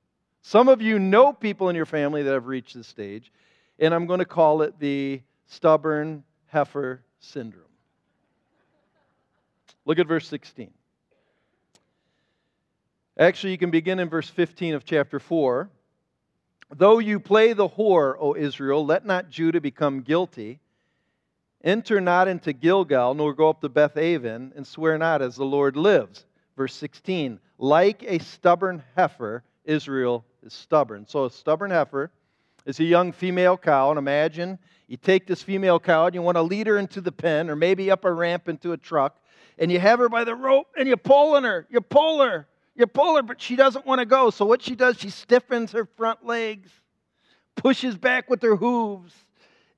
Some 0.40 0.68
of 0.68 0.80
you 0.80 1.00
know 1.00 1.32
people 1.32 1.68
in 1.68 1.76
your 1.76 1.86
family 1.86 2.22
that 2.22 2.32
have 2.32 2.46
reached 2.46 2.74
this 2.74 2.86
stage, 2.86 3.32
and 3.80 3.92
I'm 3.92 4.06
going 4.06 4.20
to 4.20 4.24
call 4.24 4.62
it 4.62 4.78
the 4.78 5.20
stubborn 5.46 6.22
heifer 6.46 7.02
syndrome. 7.18 7.64
Look 9.84 9.98
at 9.98 10.06
verse 10.06 10.28
16. 10.28 10.70
Actually, 13.18 13.50
you 13.50 13.58
can 13.58 13.72
begin 13.72 13.98
in 13.98 14.08
verse 14.08 14.28
15 14.28 14.74
of 14.74 14.84
chapter 14.84 15.18
4. 15.18 15.68
Though 16.74 16.98
you 16.98 17.20
play 17.20 17.52
the 17.52 17.68
whore, 17.68 18.14
O 18.18 18.34
Israel, 18.34 18.84
let 18.84 19.04
not 19.04 19.28
Judah 19.28 19.60
become 19.60 20.00
guilty. 20.00 20.60
Enter 21.62 22.00
not 22.00 22.28
into 22.28 22.52
Gilgal, 22.52 23.14
nor 23.14 23.34
go 23.34 23.50
up 23.50 23.60
to 23.60 23.68
Beth 23.68 23.96
Aven, 23.96 24.52
and 24.56 24.66
swear 24.66 24.96
not 24.98 25.22
as 25.22 25.36
the 25.36 25.44
Lord 25.44 25.76
lives. 25.76 26.24
Verse 26.56 26.74
16 26.74 27.38
like 27.62 28.02
a 28.08 28.18
stubborn 28.18 28.82
heifer, 28.96 29.44
Israel 29.64 30.24
is 30.42 30.52
stubborn. 30.52 31.06
So, 31.06 31.26
a 31.26 31.30
stubborn 31.30 31.70
heifer 31.70 32.10
is 32.66 32.80
a 32.80 32.84
young 32.84 33.12
female 33.12 33.56
cow. 33.56 33.90
And 33.90 33.98
imagine 33.98 34.58
you 34.88 34.96
take 34.96 35.28
this 35.28 35.42
female 35.42 35.78
cow 35.78 36.06
and 36.06 36.14
you 36.14 36.22
want 36.22 36.36
to 36.36 36.42
lead 36.42 36.66
her 36.66 36.78
into 36.78 37.00
the 37.00 37.12
pen 37.12 37.48
or 37.48 37.54
maybe 37.54 37.88
up 37.88 38.04
a 38.04 38.12
ramp 38.12 38.48
into 38.48 38.72
a 38.72 38.76
truck, 38.76 39.16
and 39.58 39.70
you 39.70 39.78
have 39.78 40.00
her 40.00 40.08
by 40.08 40.24
the 40.24 40.34
rope 40.34 40.66
and 40.76 40.88
you're 40.88 40.96
pulling 40.96 41.44
her. 41.44 41.68
You 41.70 41.80
pull 41.80 42.20
her. 42.22 42.48
You 42.82 42.88
pull 42.88 43.14
her, 43.14 43.22
but 43.22 43.40
she 43.40 43.54
doesn't 43.54 43.86
want 43.86 44.00
to 44.00 44.04
go. 44.04 44.30
So, 44.30 44.44
what 44.44 44.60
she 44.60 44.74
does, 44.74 44.98
she 44.98 45.08
stiffens 45.08 45.70
her 45.70 45.84
front 45.84 46.26
legs, 46.26 46.68
pushes 47.54 47.96
back 47.96 48.28
with 48.28 48.42
her 48.42 48.56
hooves, 48.56 49.14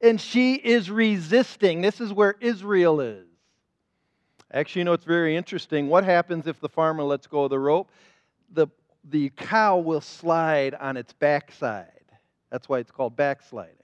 and 0.01 0.19
she 0.19 0.55
is 0.55 0.91
resisting. 0.91 1.83
This 1.83 2.01
is 2.01 2.15
where 2.15 2.35
Israel 2.41 3.03
is. 3.03 3.27
Actually, 4.51 4.81
you 4.81 4.85
know, 4.87 4.95
it's 4.95 5.05
very 5.05 5.37
interesting. 5.37 5.91
What 5.91 6.05
happens 6.05 6.47
if 6.47 6.59
the 6.61 6.69
farmer 6.71 7.03
lets 7.03 7.27
go 7.27 7.45
of 7.45 7.51
the 7.51 7.59
rope? 7.59 7.91
The, 8.55 8.69
the 9.05 9.29
cow 9.37 9.77
will 9.77 10.01
slide 10.01 10.75
on 10.75 10.97
its 10.97 11.13
backside. 11.13 11.91
That's 12.51 12.71
why 12.71 12.79
it's 12.79 12.91
called 12.91 13.17
backsliding. 13.17 13.75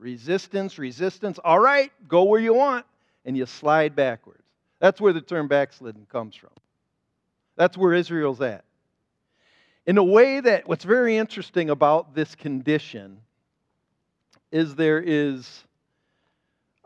Resistance, 0.00 0.76
resistance. 0.76 1.38
All 1.44 1.60
right, 1.60 1.92
go 2.08 2.24
where 2.24 2.40
you 2.40 2.52
want. 2.52 2.84
And 3.24 3.36
you 3.36 3.46
slide 3.46 3.94
backwards. 3.94 4.42
That's 4.80 5.00
where 5.00 5.12
the 5.12 5.20
term 5.20 5.46
backsliding 5.46 6.06
comes 6.06 6.34
from. 6.34 6.50
That's 7.60 7.76
where 7.76 7.92
Israel's 7.92 8.40
at. 8.40 8.64
In 9.84 9.98
a 9.98 10.02
way 10.02 10.40
that 10.40 10.66
what's 10.66 10.84
very 10.84 11.18
interesting 11.18 11.68
about 11.68 12.14
this 12.14 12.34
condition 12.34 13.18
is 14.50 14.74
there 14.76 14.98
is 14.98 15.62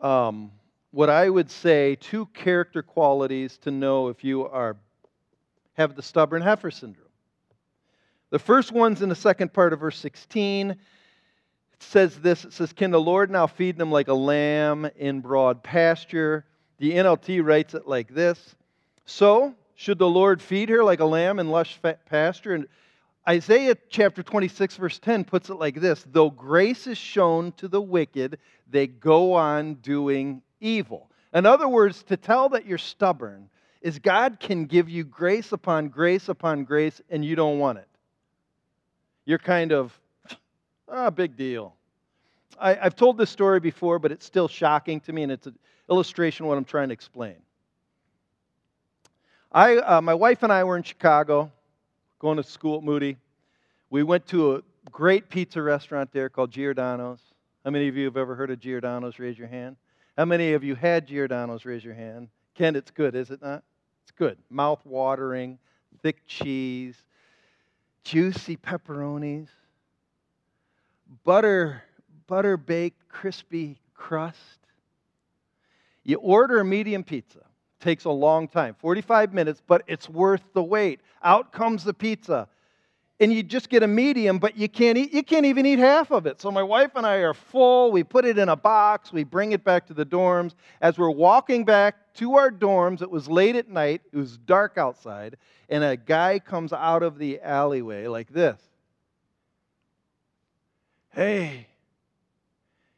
um, 0.00 0.50
what 0.90 1.08
I 1.08 1.30
would 1.30 1.48
say 1.48 1.94
two 1.94 2.26
character 2.34 2.82
qualities 2.82 3.56
to 3.58 3.70
know 3.70 4.08
if 4.08 4.24
you 4.24 4.48
are 4.48 4.76
have 5.74 5.94
the 5.94 6.02
stubborn 6.02 6.42
heifer 6.42 6.72
syndrome. 6.72 7.06
The 8.30 8.40
first 8.40 8.72
one's 8.72 9.00
in 9.00 9.08
the 9.08 9.14
second 9.14 9.52
part 9.52 9.72
of 9.72 9.78
verse 9.78 9.98
16. 10.00 10.70
It 10.70 10.78
says 11.78 12.18
this 12.18 12.44
it 12.44 12.52
says, 12.52 12.72
Can 12.72 12.90
the 12.90 13.00
Lord 13.00 13.30
now 13.30 13.46
feed 13.46 13.78
them 13.78 13.92
like 13.92 14.08
a 14.08 14.14
lamb 14.14 14.90
in 14.96 15.20
broad 15.20 15.62
pasture? 15.62 16.44
The 16.78 16.94
NLT 16.94 17.44
writes 17.44 17.74
it 17.74 17.86
like 17.86 18.12
this 18.12 18.56
So, 19.04 19.54
should 19.74 19.98
the 19.98 20.08
Lord 20.08 20.40
feed 20.40 20.68
her 20.68 20.84
like 20.84 21.00
a 21.00 21.04
lamb 21.04 21.38
in 21.38 21.48
lush 21.48 21.78
pasture? 22.06 22.54
And 22.54 22.68
Isaiah 23.28 23.76
chapter 23.88 24.22
26, 24.22 24.76
verse 24.76 24.98
10 24.98 25.24
puts 25.24 25.50
it 25.50 25.54
like 25.54 25.80
this 25.80 26.04
Though 26.10 26.30
grace 26.30 26.86
is 26.86 26.98
shown 26.98 27.52
to 27.52 27.68
the 27.68 27.80
wicked, 27.80 28.38
they 28.70 28.86
go 28.86 29.34
on 29.34 29.74
doing 29.74 30.42
evil. 30.60 31.10
In 31.32 31.46
other 31.46 31.68
words, 31.68 32.02
to 32.04 32.16
tell 32.16 32.50
that 32.50 32.66
you're 32.66 32.78
stubborn 32.78 33.48
is 33.80 33.98
God 33.98 34.38
can 34.40 34.64
give 34.64 34.88
you 34.88 35.04
grace 35.04 35.52
upon 35.52 35.88
grace 35.88 36.28
upon 36.28 36.64
grace 36.64 37.02
and 37.10 37.24
you 37.24 37.36
don't 37.36 37.58
want 37.58 37.78
it. 37.78 37.88
You're 39.26 39.38
kind 39.38 39.72
of, 39.72 39.98
ah, 40.88 41.10
big 41.10 41.36
deal. 41.36 41.74
I, 42.58 42.74
have 42.74 42.94
told 42.94 43.18
this 43.18 43.30
story 43.30 43.60
before, 43.60 43.98
but 43.98 44.12
it's 44.12 44.24
still 44.24 44.48
shocking 44.48 45.00
to 45.00 45.12
me, 45.12 45.22
and 45.22 45.32
it's 45.32 45.46
an 45.46 45.58
illustration 45.90 46.44
of 46.44 46.50
what 46.50 46.58
I'm 46.58 46.64
trying 46.64 46.88
to 46.88 46.92
explain. 46.92 47.36
I, 49.54 49.76
uh, 49.76 50.00
my 50.00 50.14
wife 50.14 50.42
and 50.42 50.52
I 50.52 50.64
were 50.64 50.76
in 50.76 50.82
Chicago, 50.82 51.52
going 52.18 52.38
to 52.38 52.42
school 52.42 52.78
at 52.78 52.82
Moody. 52.82 53.16
We 53.88 54.02
went 54.02 54.26
to 54.26 54.56
a 54.56 54.62
great 54.90 55.30
pizza 55.30 55.62
restaurant 55.62 56.10
there 56.12 56.28
called 56.28 56.50
Giordano's. 56.50 57.20
How 57.64 57.70
many 57.70 57.86
of 57.86 57.96
you 57.96 58.04
have 58.06 58.16
ever 58.16 58.34
heard 58.34 58.50
of 58.50 58.58
Giordano's? 58.58 59.20
Raise 59.20 59.38
your 59.38 59.46
hand. 59.46 59.76
How 60.18 60.24
many 60.24 60.54
of 60.54 60.64
you 60.64 60.74
had 60.74 61.06
Giordano's? 61.06 61.64
Raise 61.64 61.84
your 61.84 61.94
hand. 61.94 62.30
Ken, 62.56 62.74
it's 62.74 62.90
good, 62.90 63.14
is 63.14 63.30
it 63.30 63.40
not? 63.40 63.62
It's 64.02 64.10
good. 64.10 64.38
Mouth 64.50 64.84
watering, 64.84 65.60
thick 66.02 66.26
cheese, 66.26 66.96
juicy 68.02 68.56
pepperonis, 68.56 69.48
butter, 71.22 71.80
butter 72.26 72.56
baked, 72.56 73.08
crispy 73.08 73.78
crust. 73.94 74.58
You 76.02 76.16
order 76.16 76.58
a 76.58 76.64
medium 76.64 77.04
pizza. 77.04 77.43
Takes 77.84 78.06
a 78.06 78.10
long 78.10 78.48
time, 78.48 78.74
45 78.78 79.34
minutes, 79.34 79.60
but 79.66 79.82
it's 79.86 80.08
worth 80.08 80.40
the 80.54 80.62
wait. 80.62 81.00
Out 81.22 81.52
comes 81.52 81.84
the 81.84 81.92
pizza 81.92 82.48
and 83.20 83.30
you 83.30 83.42
just 83.42 83.68
get 83.68 83.82
a 83.82 83.86
medium, 83.86 84.38
but 84.38 84.56
you 84.56 84.70
can't 84.70 84.96
eat, 84.96 85.12
you 85.12 85.22
can't 85.22 85.44
even 85.44 85.66
eat 85.66 85.78
half 85.78 86.10
of 86.10 86.24
it. 86.24 86.40
So 86.40 86.50
my 86.50 86.62
wife 86.62 86.92
and 86.94 87.06
I 87.06 87.16
are 87.16 87.34
full. 87.34 87.92
We 87.92 88.02
put 88.02 88.24
it 88.24 88.38
in 88.38 88.48
a 88.48 88.56
box. 88.56 89.12
We 89.12 89.22
bring 89.22 89.52
it 89.52 89.64
back 89.64 89.86
to 89.88 89.94
the 89.94 90.06
dorms. 90.06 90.54
As 90.80 90.96
we're 90.96 91.10
walking 91.10 91.66
back 91.66 92.14
to 92.14 92.36
our 92.36 92.50
dorms, 92.50 93.02
it 93.02 93.10
was 93.10 93.28
late 93.28 93.54
at 93.54 93.68
night. 93.68 94.00
It 94.14 94.16
was 94.16 94.38
dark 94.38 94.78
outside, 94.78 95.36
and 95.68 95.84
a 95.84 95.94
guy 95.94 96.38
comes 96.38 96.72
out 96.72 97.02
of 97.02 97.18
the 97.18 97.38
alleyway 97.42 98.06
like 98.06 98.32
this. 98.32 98.58
Hey, 101.10 101.66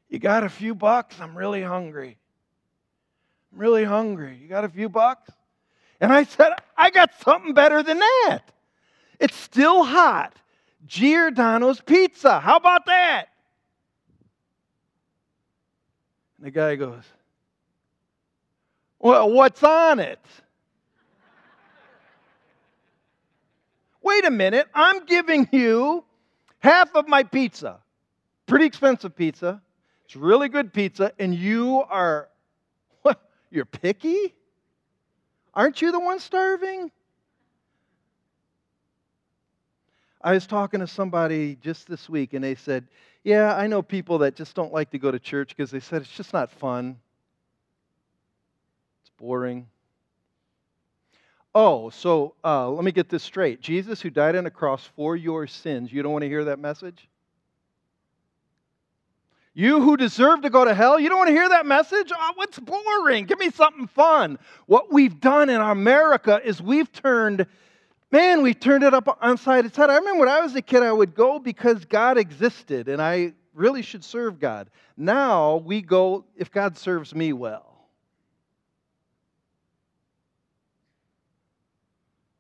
you 0.09 0.21
got 0.21 0.45
a 0.45 0.49
few 0.49 0.77
bucks? 0.77 1.21
I'm 1.21 1.37
really 1.37 1.63
hungry. 1.63 2.19
I'm 3.53 3.59
really 3.59 3.85
hungry. 3.85 4.39
You 4.41 4.49
got 4.49 4.65
a 4.65 4.69
few 4.69 4.89
bucks? 4.89 5.31
And 6.01 6.13
I 6.13 6.25
said, 6.25 6.53
I 6.77 6.91
got 6.91 7.11
something 7.23 7.55
better 7.55 7.83
than 7.83 7.99
that. 7.99 8.41
It's 9.19 9.37
still 9.37 9.83
hot. 9.83 10.35
Giordano's 10.87 11.81
pizza. 11.81 12.39
How 12.39 12.57
about 12.57 12.87
that? 12.87 13.27
And 16.39 16.47
the 16.47 16.51
guy 16.51 16.77
goes, 16.77 17.03
Well, 18.99 19.31
what's 19.31 19.63
on 19.63 20.01
it? 20.01 20.21
Wait 24.03 24.25
a 24.25 24.31
minute, 24.31 24.69
I'm 24.73 25.05
giving 25.05 25.49
you 25.51 26.05
half 26.61 26.95
of 26.95 27.09
my 27.09 27.25
pizza. 27.25 27.79
Pretty 28.47 28.65
expensive 28.65 29.17
pizza. 29.17 29.61
It's 30.05 30.15
really 30.15 30.49
good 30.49 30.73
pizza, 30.73 31.11
and 31.19 31.35
you 31.35 31.83
are, 31.91 32.29
you're 33.57 33.65
picky? 33.65 34.35
Aren't 35.55 35.83
you 35.83 35.91
the 35.91 35.99
one 35.99 36.21
starving? 36.21 36.91
I 40.21 40.33
was 40.33 40.47
talking 40.47 40.81
to 40.81 40.87
somebody 40.87 41.57
just 41.57 41.89
this 41.89 42.09
week, 42.09 42.35
and 42.35 42.45
they 42.45 42.55
said, 42.55 42.87
Yeah, 43.25 43.55
I 43.55 43.67
know 43.67 43.83
people 43.83 44.19
that 44.19 44.35
just 44.35 44.55
don't 44.55 44.73
like 44.73 44.91
to 44.91 44.99
go 44.99 45.11
to 45.11 45.19
church 45.19 45.51
because 45.57 45.71
they 45.71 45.81
said 45.81 46.03
it's 46.03 46.11
just 46.11 46.33
not 46.33 46.51
fun. 46.51 46.99
It's 49.03 49.11
boring. 49.19 49.67
Oh, 51.55 51.89
so 51.89 52.35
uh, 52.45 52.69
let 52.69 52.85
me 52.85 52.93
get 52.93 53.09
this 53.09 53.23
straight. 53.23 53.63
Jesus, 53.63 54.03
who 54.03 54.11
died 54.11 54.37
on 54.37 54.45
the 54.45 54.51
cross 54.51 54.85
for 54.95 55.17
your 55.17 55.47
sins, 55.47 55.91
you 55.91 56.03
don't 56.03 56.13
want 56.13 56.23
to 56.23 56.29
hear 56.29 56.45
that 56.45 56.59
message? 56.59 57.09
You 59.59 59.81
who 59.81 59.97
deserve 59.97 60.43
to 60.43 60.51
go 60.51 60.67
to 60.67 60.75
hell, 60.75 61.01
you 61.01 61.09
don't 61.09 61.17
want 61.17 61.29
to 61.29 61.33
hear 61.33 61.49
that 61.49 61.65
message? 61.65 62.13
Oh, 62.15 62.33
what's 62.35 62.59
boring? 62.59 63.25
Give 63.25 63.39
me 63.39 63.49
something 63.49 63.87
fun. 63.87 64.39
What 64.67 64.93
we've 64.93 65.19
done 65.19 65.49
in 65.49 65.63
America 65.63 66.43
is 66.45 66.61
we've 66.61 66.93
turned, 66.93 67.47
man, 68.13 68.43
we've 68.43 68.61
turned 68.61 68.85
it 68.85 68.93
up 68.93 69.17
on 69.19 69.39
side 69.39 69.65
its 69.65 69.75
head. 69.75 69.89
I 69.89 69.97
remember 69.97 70.21
when 70.21 70.29
I 70.29 70.43
was 70.43 70.55
a 70.55 70.61
kid, 70.61 70.83
I 70.83 70.93
would 70.93 71.15
go 71.15 71.39
because 71.39 71.87
God 71.87 72.19
existed 72.19 72.89
and 72.89 73.01
I 73.01 73.33
really 73.55 73.81
should 73.81 74.05
serve 74.05 74.39
God. 74.39 74.69
Now 74.95 75.57
we 75.57 75.81
go 75.81 76.27
if 76.37 76.51
God 76.51 76.77
serves 76.77 77.15
me 77.15 77.33
well. 77.33 77.89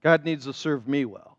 God 0.02 0.22
needs 0.22 0.44
to 0.44 0.52
serve 0.52 0.86
me 0.86 1.06
well. 1.06 1.38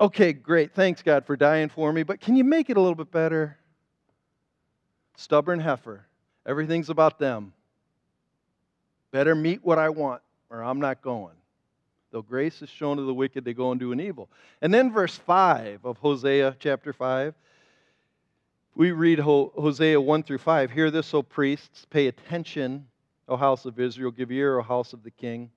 Okay, 0.00 0.32
great. 0.32 0.74
Thanks, 0.74 1.02
God, 1.02 1.24
for 1.24 1.36
dying 1.36 1.68
for 1.68 1.92
me, 1.92 2.02
but 2.02 2.20
can 2.20 2.34
you 2.34 2.42
make 2.42 2.68
it 2.68 2.76
a 2.76 2.80
little 2.80 2.96
bit 2.96 3.12
better? 3.12 3.58
Stubborn 5.16 5.60
heifer. 5.60 6.06
Everything's 6.46 6.90
about 6.90 7.18
them. 7.18 7.52
Better 9.10 9.34
meet 9.34 9.64
what 9.64 9.78
I 9.78 9.88
want, 9.88 10.22
or 10.50 10.62
I'm 10.62 10.80
not 10.80 11.00
going. 11.00 11.34
Though 12.10 12.22
grace 12.22 12.62
is 12.62 12.68
shown 12.68 12.96
to 12.96 13.02
the 13.02 13.14
wicked, 13.14 13.44
they 13.44 13.54
go 13.54 13.70
and 13.70 13.80
do 13.80 13.92
an 13.92 14.00
evil. 14.00 14.28
And 14.62 14.72
then 14.72 14.92
verse 14.92 15.16
5 15.16 15.84
of 15.84 15.98
Hosea 15.98 16.56
chapter 16.58 16.92
5. 16.92 17.34
We 18.76 18.92
read 18.92 19.20
Hosea 19.20 20.00
1 20.00 20.22
through 20.24 20.38
5. 20.38 20.70
Hear 20.70 20.90
this, 20.90 21.14
O 21.14 21.22
priests, 21.22 21.86
pay 21.90 22.08
attention, 22.08 22.86
O 23.28 23.36
house 23.36 23.64
of 23.64 23.78
Israel, 23.78 24.10
give 24.10 24.30
ear, 24.30 24.58
O 24.58 24.62
house 24.62 24.92
of 24.92 25.02
the 25.02 25.10
king. 25.10 25.50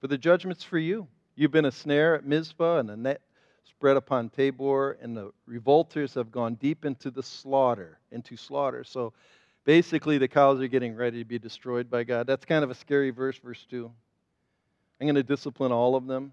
For 0.00 0.06
the 0.06 0.18
judgment's 0.18 0.64
for 0.64 0.78
you. 0.78 1.06
You've 1.34 1.50
been 1.50 1.64
a 1.64 1.72
snare 1.72 2.14
at 2.14 2.26
Mizpah 2.26 2.78
and 2.78 2.90
a 2.90 2.96
net 2.96 3.20
spread 3.80 3.96
upon 3.96 4.28
Tabor, 4.28 4.98
and 5.00 5.16
the 5.16 5.32
revolters 5.46 6.12
have 6.12 6.30
gone 6.30 6.54
deep 6.56 6.84
into 6.84 7.10
the 7.10 7.22
slaughter, 7.22 7.98
into 8.12 8.36
slaughter. 8.36 8.84
So 8.84 9.14
basically, 9.64 10.18
the 10.18 10.28
cows 10.28 10.60
are 10.60 10.68
getting 10.68 10.94
ready 10.94 11.20
to 11.20 11.24
be 11.24 11.38
destroyed 11.38 11.88
by 11.88 12.04
God. 12.04 12.26
That's 12.26 12.44
kind 12.44 12.62
of 12.62 12.70
a 12.70 12.74
scary 12.74 13.08
verse, 13.08 13.38
verse 13.38 13.66
2. 13.70 13.90
I'm 15.00 15.06
going 15.06 15.14
to 15.14 15.22
discipline 15.22 15.72
all 15.72 15.96
of 15.96 16.06
them. 16.06 16.32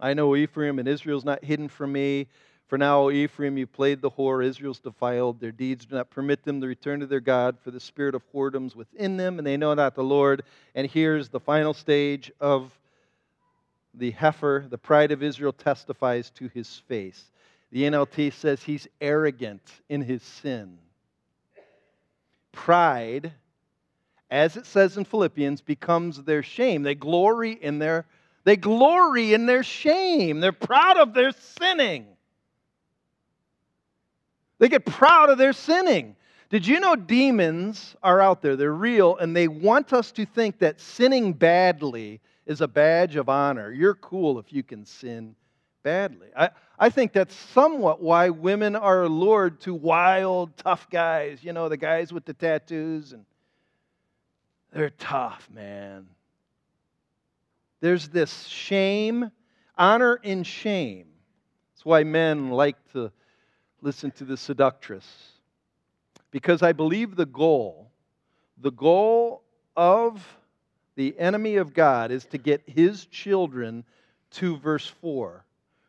I 0.00 0.14
know 0.14 0.34
Ephraim 0.34 0.78
and 0.78 0.88
Israel's 0.88 1.26
not 1.26 1.44
hidden 1.44 1.68
from 1.68 1.92
me. 1.92 2.26
For 2.68 2.78
now, 2.78 3.10
Ephraim, 3.10 3.58
you 3.58 3.66
played 3.66 4.00
the 4.00 4.10
whore. 4.10 4.42
Israel's 4.42 4.80
defiled. 4.80 5.38
Their 5.38 5.52
deeds 5.52 5.84
do 5.84 5.96
not 5.96 6.08
permit 6.08 6.42
them 6.42 6.62
to 6.62 6.66
return 6.66 7.00
to 7.00 7.06
their 7.06 7.20
God, 7.20 7.58
for 7.62 7.70
the 7.70 7.80
spirit 7.80 8.14
of 8.14 8.22
whoredom's 8.32 8.74
within 8.74 9.18
them, 9.18 9.36
and 9.36 9.46
they 9.46 9.58
know 9.58 9.74
not 9.74 9.94
the 9.94 10.02
Lord. 10.02 10.42
And 10.74 10.90
here's 10.90 11.28
the 11.28 11.38
final 11.38 11.74
stage 11.74 12.32
of 12.40 12.72
the 13.96 14.10
heifer. 14.12 14.66
The 14.68 14.78
pride 14.78 15.12
of 15.12 15.22
Israel 15.22 15.52
testifies 15.52 16.30
to 16.30 16.48
his 16.48 16.82
face. 16.88 17.30
The 17.72 17.82
NLT 17.82 18.32
says 18.32 18.62
he's 18.62 18.86
arrogant 19.00 19.62
in 19.88 20.02
his 20.02 20.22
sin. 20.22 20.78
Pride, 22.52 23.32
as 24.30 24.56
it 24.56 24.66
says 24.66 24.96
in 24.96 25.04
Philippians, 25.04 25.60
becomes 25.60 26.22
their 26.22 26.42
shame. 26.42 26.82
They 26.82 26.94
glory 26.94 27.52
in 27.52 27.78
their 27.78 28.06
they 28.44 28.56
glory 28.56 29.34
in 29.34 29.46
their 29.46 29.64
shame. 29.64 30.38
They're 30.38 30.52
proud 30.52 30.98
of 30.98 31.14
their 31.14 31.32
sinning. 31.32 32.06
They 34.60 34.68
get 34.68 34.86
proud 34.86 35.30
of 35.30 35.36
their 35.36 35.52
sinning. 35.52 36.14
Did 36.48 36.64
you 36.64 36.78
know 36.78 36.94
demons 36.94 37.96
are 38.04 38.20
out 38.20 38.42
there? 38.42 38.54
They're 38.54 38.72
real, 38.72 39.16
and 39.16 39.34
they 39.34 39.48
want 39.48 39.92
us 39.92 40.12
to 40.12 40.24
think 40.24 40.60
that 40.60 40.80
sinning 40.80 41.32
badly 41.32 42.20
is 42.46 42.60
a 42.60 42.68
badge 42.68 43.16
of 43.16 43.28
honor. 43.28 43.72
You're 43.72 43.94
cool 43.94 44.38
if 44.38 44.52
you 44.52 44.62
can 44.62 44.84
sin 44.86 45.34
badly. 45.82 46.28
I, 46.36 46.50
I 46.78 46.90
think 46.90 47.12
that's 47.12 47.34
somewhat 47.34 48.02
why 48.02 48.30
women 48.30 48.76
are 48.76 49.02
allured 49.02 49.60
to 49.62 49.74
wild, 49.74 50.56
tough 50.56 50.88
guys. 50.90 51.42
You 51.42 51.52
know, 51.52 51.68
the 51.68 51.76
guys 51.76 52.12
with 52.12 52.24
the 52.24 52.34
tattoos, 52.34 53.12
and 53.12 53.24
they're 54.72 54.90
tough, 54.90 55.48
man. 55.52 56.06
There's 57.80 58.08
this 58.08 58.46
shame, 58.46 59.30
honor 59.76 60.18
in 60.22 60.42
shame. 60.42 61.06
That's 61.72 61.84
why 61.84 62.04
men 62.04 62.50
like 62.50 62.76
to 62.92 63.12
listen 63.80 64.10
to 64.12 64.24
the 64.24 64.36
seductress. 64.36 65.06
Because 66.30 66.62
I 66.62 66.72
believe 66.72 67.16
the 67.16 67.26
goal, 67.26 67.90
the 68.58 68.72
goal 68.72 69.42
of 69.76 70.20
the 70.96 71.18
enemy 71.18 71.56
of 71.56 71.72
God 71.72 72.10
is 72.10 72.24
to 72.26 72.38
get 72.38 72.62
his 72.66 73.06
children 73.06 73.84
to 74.32 74.56
verse 74.56 74.86
4, 74.86 75.44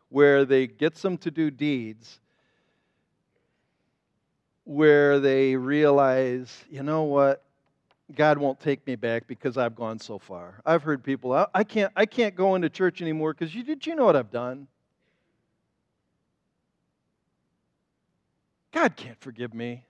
where 0.10 0.46
they 0.46 0.68
gets 0.68 1.02
them 1.02 1.18
to 1.20 1.32
do 1.32 1.50
deeds 1.50 2.20
where 4.68 5.22
they 5.22 5.56
realize, 5.56 6.66
you 6.70 6.84
know 6.84 7.04
what? 7.04 7.42
God 8.14 8.38
won't 8.38 8.60
take 8.60 8.86
me 8.86 8.96
back 8.96 9.26
because 9.26 9.58
I've 9.58 9.76
gone 9.76 9.98
so 9.98 10.20
far. 10.20 10.62
I've 10.66 10.84
heard 10.84 11.04
people, 11.04 11.32
I, 11.32 11.48
I 11.54 11.64
can't, 11.64 11.92
I 11.96 12.06
can't 12.06 12.36
go 12.36 12.54
into 12.56 12.70
church 12.70 13.02
anymore 13.02 13.34
because 13.34 13.56
you 13.56 13.64
did 13.64 13.88
you 13.88 13.96
know 13.96 14.04
what 14.04 14.18
I've 14.18 14.32
done? 14.32 14.68
God 18.74 18.98
can't 18.98 19.20
forgive 19.22 19.54
me. 19.54 19.84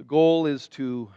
The 0.00 0.06
goal 0.06 0.46
is 0.46 0.66
to 0.68 1.10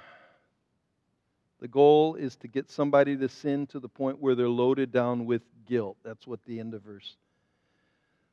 the 1.61 1.69
goal 1.69 2.15
is 2.15 2.35
to 2.35 2.49
get 2.49 2.69
somebody 2.69 3.15
to 3.15 3.29
sin 3.29 3.65
to 3.67 3.79
the 3.79 3.87
point 3.87 4.19
where 4.19 4.35
they're 4.35 4.49
loaded 4.49 4.91
down 4.91 5.25
with 5.25 5.41
guilt. 5.65 5.95
That's 6.03 6.27
what 6.27 6.43
the 6.43 6.59
end 6.59 6.73
of 6.73 6.81
verse. 6.81 7.15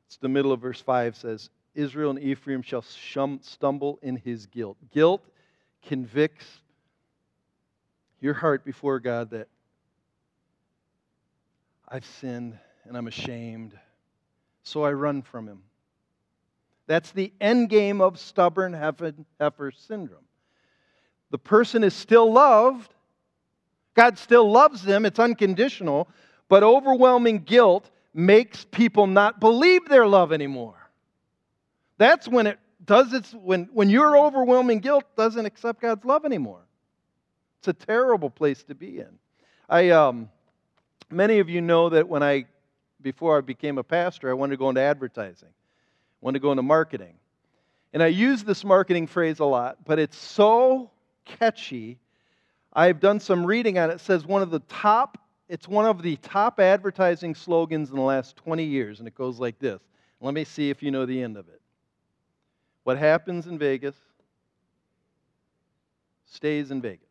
It's 0.07 0.17
the 0.17 0.27
middle 0.27 0.51
of 0.51 0.59
verse 0.59 0.81
5 0.81 1.15
says, 1.15 1.49
Israel 1.73 2.09
and 2.09 2.19
Ephraim 2.19 2.63
shall 2.63 2.81
stumble 2.81 3.97
in 4.01 4.17
his 4.17 4.45
guilt. 4.47 4.75
Guilt 4.91 5.23
convicts 5.87 6.45
your 8.19 8.33
heart 8.33 8.65
before 8.65 8.99
God 8.99 9.29
that 9.29 9.47
I've 11.87 12.03
sinned 12.05 12.59
and 12.83 12.97
I'm 12.97 13.07
ashamed 13.07 13.71
so 14.63 14.83
I 14.83 14.91
run 14.91 15.21
from 15.21 15.47
him. 15.47 15.61
That's 16.87 17.13
the 17.13 17.31
end 17.39 17.69
game 17.69 18.01
of 18.01 18.19
stubborn 18.19 18.73
heifer 18.73 19.71
syndrome. 19.71 20.25
The 21.31 21.39
person 21.39 21.83
is 21.83 21.93
still 21.93 22.31
loved. 22.31 22.93
God 23.95 24.17
still 24.17 24.49
loves 24.49 24.83
them. 24.83 25.05
It's 25.05 25.19
unconditional. 25.19 26.07
But 26.47 26.63
overwhelming 26.63 27.39
guilt 27.39 27.89
makes 28.13 28.65
people 28.65 29.07
not 29.07 29.39
believe 29.39 29.87
their 29.87 30.05
love 30.05 30.33
anymore. 30.33 30.75
That's 31.97 32.27
when 32.27 32.47
it 32.47 32.59
does 32.83 33.13
its 33.13 33.31
when 33.33 33.69
when 33.71 33.89
your 33.89 34.17
overwhelming 34.17 34.79
guilt 34.79 35.05
doesn't 35.15 35.45
accept 35.45 35.81
God's 35.81 36.03
love 36.03 36.25
anymore. 36.25 36.61
It's 37.59 37.67
a 37.67 37.73
terrible 37.73 38.29
place 38.29 38.63
to 38.63 38.75
be 38.75 38.99
in. 38.99 39.19
I 39.69 39.89
um, 39.89 40.29
many 41.09 41.39
of 41.39 41.49
you 41.49 41.61
know 41.61 41.89
that 41.89 42.09
when 42.09 42.23
I 42.23 42.45
before 43.01 43.37
I 43.37 43.41
became 43.41 43.77
a 43.77 43.83
pastor, 43.83 44.29
I 44.29 44.33
wanted 44.33 44.51
to 44.51 44.57
go 44.57 44.69
into 44.69 44.81
advertising, 44.81 45.49
I 45.49 46.17
wanted 46.19 46.39
to 46.39 46.43
go 46.43 46.51
into 46.51 46.63
marketing. 46.63 47.15
And 47.93 48.01
I 48.01 48.07
use 48.07 48.43
this 48.43 48.63
marketing 48.63 49.07
phrase 49.07 49.39
a 49.39 49.45
lot, 49.45 49.77
but 49.85 49.99
it's 49.99 50.17
so 50.17 50.91
catchy. 51.39 51.99
I've 52.73 52.99
done 52.99 53.19
some 53.19 53.45
reading 53.45 53.77
on 53.77 53.89
it. 53.89 53.95
It 53.95 53.99
says 54.01 54.25
one 54.25 54.41
of 54.41 54.49
the 54.49 54.59
top, 54.59 55.17
it's 55.49 55.67
one 55.67 55.85
of 55.85 56.01
the 56.01 56.15
top 56.17 56.59
advertising 56.59 57.35
slogans 57.35 57.89
in 57.89 57.95
the 57.95 58.01
last 58.01 58.35
20 58.37 58.63
years, 58.63 58.99
and 58.99 59.07
it 59.07 59.15
goes 59.15 59.39
like 59.39 59.59
this. 59.59 59.81
Let 60.19 60.33
me 60.33 60.43
see 60.43 60.69
if 60.69 60.83
you 60.83 60.91
know 60.91 61.05
the 61.05 61.21
end 61.21 61.35
of 61.35 61.47
it. 61.49 61.61
What 62.83 62.97
happens 62.97 63.47
in 63.47 63.57
Vegas 63.57 63.95
stays 66.31 66.71
in 66.71 66.81
Vegas. 66.81 67.09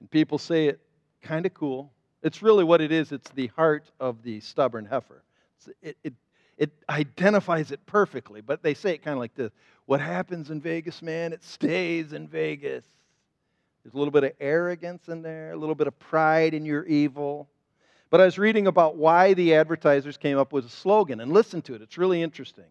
And 0.00 0.10
people 0.10 0.38
say 0.38 0.68
it 0.68 0.80
kind 1.22 1.44
of 1.44 1.52
cool, 1.52 1.92
it's 2.22 2.42
really 2.42 2.64
what 2.64 2.80
it 2.80 2.92
is 2.92 3.12
it's 3.12 3.30
the 3.30 3.48
heart 3.48 3.90
of 4.00 4.22
the 4.22 4.40
stubborn 4.40 4.86
heifer. 4.86 5.22
It, 5.82 5.96
it, 6.04 6.14
it 6.58 6.72
identifies 6.90 7.70
it 7.70 7.86
perfectly, 7.86 8.40
but 8.40 8.62
they 8.62 8.74
say 8.74 8.92
it 8.92 9.02
kind 9.02 9.14
of 9.14 9.20
like 9.20 9.34
this 9.34 9.52
What 9.86 10.00
happens 10.00 10.50
in 10.50 10.60
Vegas, 10.60 11.00
man, 11.00 11.32
it 11.32 11.42
stays 11.42 12.12
in 12.12 12.26
Vegas. 12.26 12.84
There's 13.82 13.94
a 13.94 13.98
little 13.98 14.12
bit 14.12 14.24
of 14.24 14.32
arrogance 14.40 15.08
in 15.08 15.22
there, 15.22 15.52
a 15.52 15.56
little 15.56 15.76
bit 15.76 15.86
of 15.86 15.98
pride 15.98 16.52
in 16.52 16.66
your 16.66 16.84
evil. 16.84 17.48
But 18.10 18.20
I 18.20 18.24
was 18.24 18.38
reading 18.38 18.66
about 18.66 18.96
why 18.96 19.34
the 19.34 19.54
advertisers 19.54 20.16
came 20.16 20.36
up 20.36 20.52
with 20.52 20.66
a 20.66 20.70
slogan, 20.70 21.20
and 21.20 21.32
listen 21.32 21.62
to 21.62 21.74
it. 21.74 21.82
It's 21.82 21.96
really 21.96 22.22
interesting. 22.22 22.64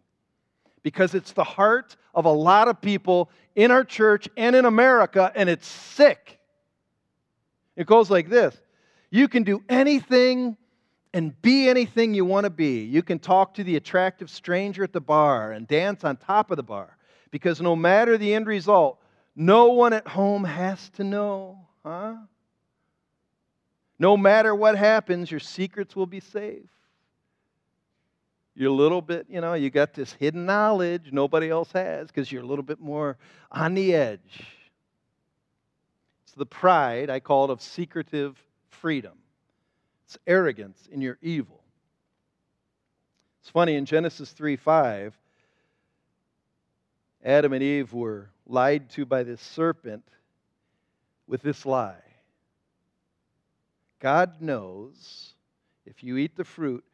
Because 0.84 1.16
it's 1.16 1.32
the 1.32 1.44
heart 1.44 1.96
of 2.14 2.26
a 2.26 2.32
lot 2.32 2.68
of 2.68 2.82
people 2.82 3.32
in 3.56 3.72
our 3.72 3.84
church 3.84 4.28
and 4.38 4.56
in 4.56 4.66
America, 4.66 5.32
and 5.34 5.50
it's 5.50 5.68
sick. 5.68 6.40
It 7.76 7.88
goes 7.88 8.10
like 8.10 8.30
this 8.30 8.60
You 9.10 9.28
can 9.30 9.44
do 9.44 9.64
anything 9.70 10.58
and 11.18 11.42
be 11.42 11.68
anything 11.68 12.14
you 12.14 12.24
want 12.24 12.44
to 12.44 12.52
be. 12.52 12.84
You 12.84 13.02
can 13.02 13.18
talk 13.18 13.56
to 13.56 13.64
the 13.64 13.76
attractive 13.76 14.30
stranger 14.30 14.84
at 14.84 14.94
the 14.94 15.02
bar 15.02 15.52
and 15.52 15.68
dance 15.68 16.04
on 16.04 16.16
top 16.16 16.52
of 16.52 16.58
the 16.58 16.64
bar. 16.64 16.96
Because 17.32 17.60
no 17.60 17.76
matter 17.76 18.20
the 18.20 18.36
end 18.36 18.46
result, 18.46 19.02
no 19.36 19.72
one 19.72 19.94
at 19.94 20.08
home 20.08 20.44
has 20.44 20.92
to 20.92 21.04
know, 21.04 21.58
huh? 21.84 22.18
No 23.98 24.16
matter 24.16 24.54
what 24.54 24.78
happens, 24.78 25.32
your 25.32 25.40
secrets 25.40 25.96
will 25.96 26.06
be 26.06 26.20
safe. 26.20 26.70
You're 28.54 28.70
a 28.70 28.76
little 28.76 29.02
bit, 29.02 29.26
you 29.28 29.42
know, 29.42 29.56
you 29.56 29.72
got 29.72 29.96
this 29.96 30.14
hidden 30.14 30.46
knowledge 30.46 31.12
nobody 31.12 31.50
else 31.50 31.72
has 31.72 32.10
because 32.10 32.32
you're 32.32 32.44
a 32.44 32.48
little 32.48 32.64
bit 32.64 32.80
more 32.80 33.18
on 33.52 33.74
the 33.74 33.96
edge. 33.96 34.44
It's 36.26 36.34
the 36.34 36.46
pride, 36.46 37.10
I 37.10 37.22
call 37.22 37.46
it, 37.46 37.50
of 37.50 37.60
secretive 37.64 38.38
freedom. 38.70 39.14
It's 40.08 40.18
arrogance 40.26 40.88
in 40.90 41.02
your 41.02 41.18
evil. 41.22 41.62
It's 43.42 43.50
funny, 43.50 43.76
in 43.76 43.84
Genesis 43.84 44.32
3 44.32 44.56
5, 44.56 45.14
Adam 47.26 47.52
and 47.52 47.62
Eve 47.62 47.92
were 47.92 48.30
lied 48.46 48.90
to 48.92 49.06
by 49.06 49.24
this 49.24 49.42
serpent 49.42 50.06
with 51.28 51.42
this 51.42 51.66
lie 51.66 52.02
God 54.00 54.42
knows 54.42 55.34
if 55.86 56.04
you 56.04 56.16
eat 56.16 56.38
the 56.38 56.46
fruit, 56.46 56.86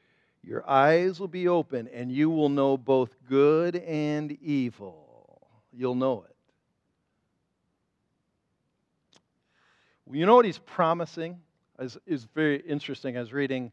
your 0.41 0.67
eyes 0.67 1.19
will 1.19 1.27
be 1.27 1.47
open 1.47 1.87
and 1.93 2.11
you 2.11 2.31
will 2.31 2.49
know 2.49 2.77
both 2.77 3.15
good 3.29 3.75
and 3.75 4.31
evil. 4.41 5.47
You'll 5.71 5.95
know 5.95 6.25
it. 6.27 6.35
Well, 10.05 10.15
You 10.15 10.25
know 10.25 10.35
what 10.35 10.45
he's 10.45 10.57
promising? 10.57 11.39
Is, 11.79 11.97
is 12.05 12.25
very 12.35 12.59
interesting. 12.61 13.17
I 13.17 13.19
was 13.19 13.33
reading 13.33 13.71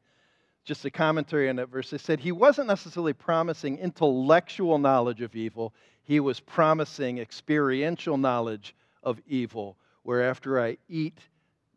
just 0.64 0.84
a 0.84 0.90
commentary 0.90 1.48
on 1.48 1.56
that 1.56 1.68
verse. 1.68 1.90
They 1.90 1.98
said 1.98 2.20
he 2.20 2.32
wasn't 2.32 2.68
necessarily 2.68 3.12
promising 3.12 3.78
intellectual 3.78 4.78
knowledge 4.78 5.20
of 5.20 5.34
evil, 5.34 5.74
he 6.02 6.20
was 6.20 6.40
promising 6.40 7.18
experiential 7.18 8.16
knowledge 8.16 8.74
of 9.02 9.20
evil, 9.26 9.76
where 10.02 10.22
after 10.22 10.60
I 10.60 10.78
eat 10.88 11.18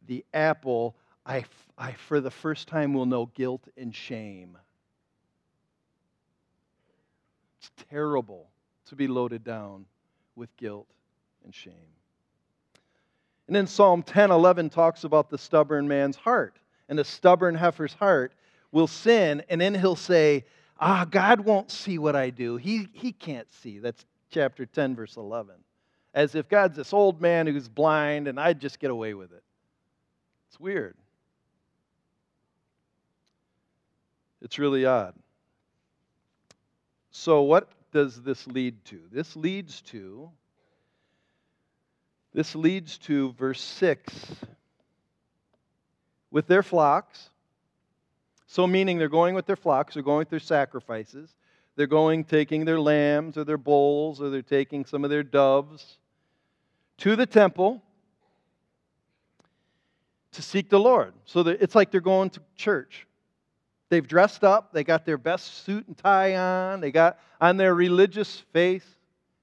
the 0.07 0.25
apple, 0.33 0.95
I, 1.25 1.45
I, 1.77 1.93
for 1.93 2.19
the 2.19 2.31
first 2.31 2.67
time, 2.67 2.93
will 2.93 3.05
know 3.05 3.27
guilt 3.27 3.67
and 3.77 3.93
shame. 3.93 4.57
It's 7.59 7.71
terrible 7.89 8.49
to 8.87 8.95
be 8.95 9.07
loaded 9.07 9.43
down 9.43 9.85
with 10.35 10.55
guilt 10.57 10.87
and 11.45 11.53
shame. 11.53 11.73
And 13.47 13.55
then 13.55 13.67
Psalm 13.67 14.03
10 14.03 14.31
11 14.31 14.69
talks 14.69 15.03
about 15.03 15.29
the 15.29 15.37
stubborn 15.37 15.87
man's 15.87 16.15
heart. 16.15 16.57
And 16.89 16.97
the 16.97 17.03
stubborn 17.03 17.55
heifer's 17.55 17.93
heart 17.93 18.33
will 18.71 18.87
sin, 18.87 19.43
and 19.49 19.61
then 19.61 19.73
he'll 19.73 19.95
say, 19.95 20.45
Ah, 20.79 21.05
God 21.09 21.39
won't 21.41 21.71
see 21.71 21.97
what 21.97 22.15
I 22.15 22.29
do. 22.29 22.57
He, 22.57 22.89
he 22.91 23.11
can't 23.11 23.51
see. 23.51 23.79
That's 23.79 24.05
chapter 24.29 24.65
10, 24.65 24.95
verse 24.95 25.15
11. 25.15 25.55
As 26.13 26.35
if 26.35 26.49
God's 26.49 26.75
this 26.75 26.93
old 26.93 27.21
man 27.21 27.47
who's 27.47 27.69
blind 27.69 28.27
and 28.27 28.39
I'd 28.39 28.59
just 28.59 28.79
get 28.79 28.91
away 28.91 29.13
with 29.13 29.31
it. 29.31 29.43
It's 30.49 30.59
weird. 30.59 30.95
It's 34.41 34.59
really 34.59 34.85
odd. 34.85 35.15
So, 37.11 37.43
what 37.43 37.69
does 37.91 38.21
this 38.21 38.45
lead 38.47 38.83
to? 38.85 38.99
This 39.11 39.35
leads 39.35 39.81
to 39.83 40.29
this 42.33 42.55
leads 42.55 42.97
to 42.99 43.33
verse 43.33 43.61
6. 43.61 44.13
With 46.31 46.47
their 46.47 46.63
flocks, 46.63 47.29
so 48.47 48.65
meaning 48.65 48.97
they're 48.97 49.07
going 49.07 49.35
with 49.35 49.45
their 49.45 49.55
flocks, 49.55 49.93
they're 49.93 50.03
going 50.03 50.19
with 50.19 50.29
their 50.29 50.39
sacrifices, 50.39 51.35
they're 51.75 51.87
going 51.87 52.23
taking 52.23 52.65
their 52.65 52.79
lambs 52.79 53.37
or 53.37 53.43
their 53.43 53.57
bulls 53.57 54.21
or 54.21 54.29
they're 54.29 54.41
taking 54.41 54.85
some 54.85 55.03
of 55.03 55.09
their 55.09 55.23
doves 55.23 55.97
to 56.97 57.15
the 57.15 57.25
temple 57.25 57.81
to 60.31 60.41
seek 60.41 60.69
the 60.69 60.79
Lord. 60.79 61.13
So 61.25 61.41
it's 61.41 61.75
like 61.75 61.91
they're 61.91 62.01
going 62.01 62.31
to 62.31 62.41
church. 62.55 63.07
They've 63.89 64.07
dressed 64.07 64.43
up, 64.43 64.73
they 64.73 64.83
got 64.83 65.05
their 65.05 65.19
best 65.19 65.65
suit 65.65 65.87
and 65.87 65.95
tie 65.95 66.35
on, 66.35 66.79
they 66.81 66.91
got 66.91 67.19
on 67.39 67.57
their 67.57 67.75
religious 67.75 68.39
face. 68.51 68.85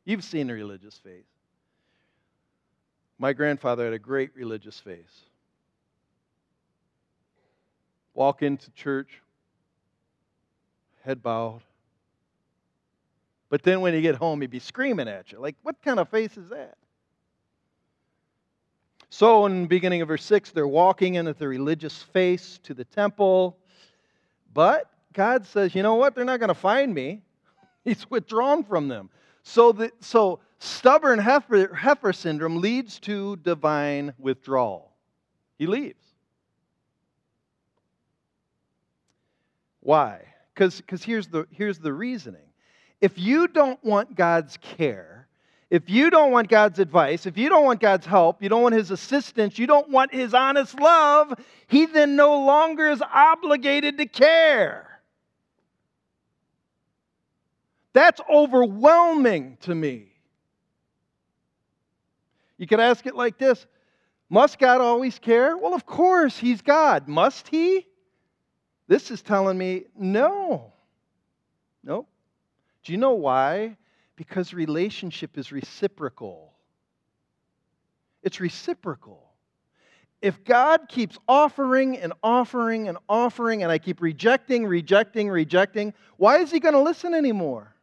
You've 0.04 0.24
seen 0.24 0.50
a 0.50 0.54
religious 0.54 0.98
face. 0.98 1.29
My 3.20 3.34
grandfather 3.34 3.84
had 3.84 3.92
a 3.92 3.98
great 3.98 4.30
religious 4.34 4.80
face. 4.80 5.20
Walk 8.14 8.42
into 8.42 8.70
church, 8.70 9.20
head 11.04 11.22
bowed. 11.22 11.60
But 13.50 13.62
then 13.62 13.82
when 13.82 13.92
you 13.92 14.00
get 14.00 14.14
home, 14.14 14.40
he'd 14.40 14.50
be 14.50 14.58
screaming 14.58 15.06
at 15.06 15.32
you. 15.32 15.38
Like, 15.38 15.54
what 15.62 15.82
kind 15.82 16.00
of 16.00 16.08
face 16.08 16.38
is 16.38 16.48
that? 16.48 16.78
So, 19.10 19.44
in 19.44 19.66
beginning 19.66 20.00
of 20.00 20.08
verse 20.08 20.24
6, 20.24 20.52
they're 20.52 20.66
walking 20.66 21.16
in 21.16 21.26
with 21.26 21.38
the 21.38 21.48
religious 21.48 22.02
face 22.02 22.58
to 22.62 22.72
the 22.72 22.84
temple. 22.84 23.58
But 24.54 24.90
God 25.12 25.44
says, 25.44 25.74
you 25.74 25.82
know 25.82 25.96
what? 25.96 26.14
They're 26.14 26.24
not 26.24 26.40
going 26.40 26.48
to 26.48 26.54
find 26.54 26.94
me. 26.94 27.20
He's 27.84 28.08
withdrawn 28.08 28.64
from 28.64 28.88
them. 28.88 29.10
So, 29.42 29.72
the, 29.72 29.92
so 30.00 30.40
stubborn 30.60 31.18
heifer, 31.18 31.74
heifer 31.74 32.12
syndrome 32.12 32.60
leads 32.60 33.00
to 33.00 33.36
divine 33.36 34.14
withdrawal. 34.18 34.92
He 35.58 35.66
leaves. 35.66 36.04
Why? 39.80 40.20
Because 40.54 41.02
here's 41.02 41.26
the, 41.26 41.46
here's 41.50 41.78
the 41.78 41.92
reasoning. 41.92 42.46
If 43.00 43.18
you 43.18 43.48
don't 43.48 43.82
want 43.82 44.14
God's 44.14 44.58
care, 44.58 45.26
if 45.70 45.88
you 45.88 46.10
don't 46.10 46.32
want 46.32 46.48
God's 46.48 46.78
advice, 46.78 47.24
if 47.24 47.38
you 47.38 47.48
don't 47.48 47.64
want 47.64 47.80
God's 47.80 48.04
help, 48.04 48.42
you 48.42 48.50
don't 48.50 48.62
want 48.62 48.74
His 48.74 48.90
assistance, 48.90 49.58
you 49.58 49.66
don't 49.66 49.88
want 49.88 50.12
His 50.12 50.34
honest 50.34 50.78
love, 50.78 51.32
He 51.68 51.86
then 51.86 52.16
no 52.16 52.44
longer 52.44 52.90
is 52.90 53.02
obligated 53.02 53.96
to 53.98 54.06
care. 54.06 55.00
That's 57.94 58.20
overwhelming 58.28 59.56
to 59.62 59.74
me. 59.74 60.09
You 62.60 62.66
could 62.66 62.78
ask 62.78 63.06
it 63.06 63.16
like 63.16 63.38
this 63.38 63.66
Must 64.28 64.58
God 64.58 64.82
always 64.82 65.18
care? 65.18 65.56
Well, 65.56 65.74
of 65.74 65.86
course, 65.86 66.36
He's 66.38 66.60
God. 66.60 67.08
Must 67.08 67.48
He? 67.48 67.86
This 68.86 69.10
is 69.10 69.22
telling 69.22 69.56
me 69.56 69.86
no. 69.96 70.74
No. 71.82 72.06
Do 72.84 72.92
you 72.92 72.98
know 72.98 73.14
why? 73.14 73.78
Because 74.14 74.52
relationship 74.52 75.38
is 75.38 75.50
reciprocal. 75.50 76.52
It's 78.22 78.40
reciprocal. 78.40 79.32
If 80.20 80.44
God 80.44 80.86
keeps 80.86 81.16
offering 81.26 81.96
and 81.96 82.12
offering 82.22 82.88
and 82.88 82.98
offering, 83.08 83.62
and 83.62 83.72
I 83.72 83.78
keep 83.78 84.02
rejecting, 84.02 84.66
rejecting, 84.66 85.30
rejecting, 85.30 85.94
why 86.18 86.40
is 86.40 86.50
He 86.50 86.60
going 86.60 86.74
to 86.74 86.82
listen 86.82 87.14
anymore? 87.14 87.74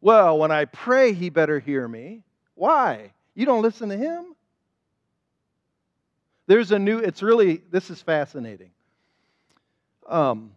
Well, 0.00 0.38
when 0.38 0.50
I 0.50 0.64
pray, 0.64 1.12
He 1.12 1.30
better 1.30 1.60
hear 1.60 1.86
me. 1.86 2.24
Why? 2.60 3.14
You 3.34 3.46
don't 3.46 3.62
listen 3.62 3.88
to 3.88 3.96
Him? 3.96 4.36
There's 6.46 6.72
a 6.72 6.78
new, 6.78 6.98
it's 6.98 7.22
really, 7.22 7.62
this 7.70 7.88
is 7.88 8.02
fascinating. 8.02 8.70
Um, 10.06 10.52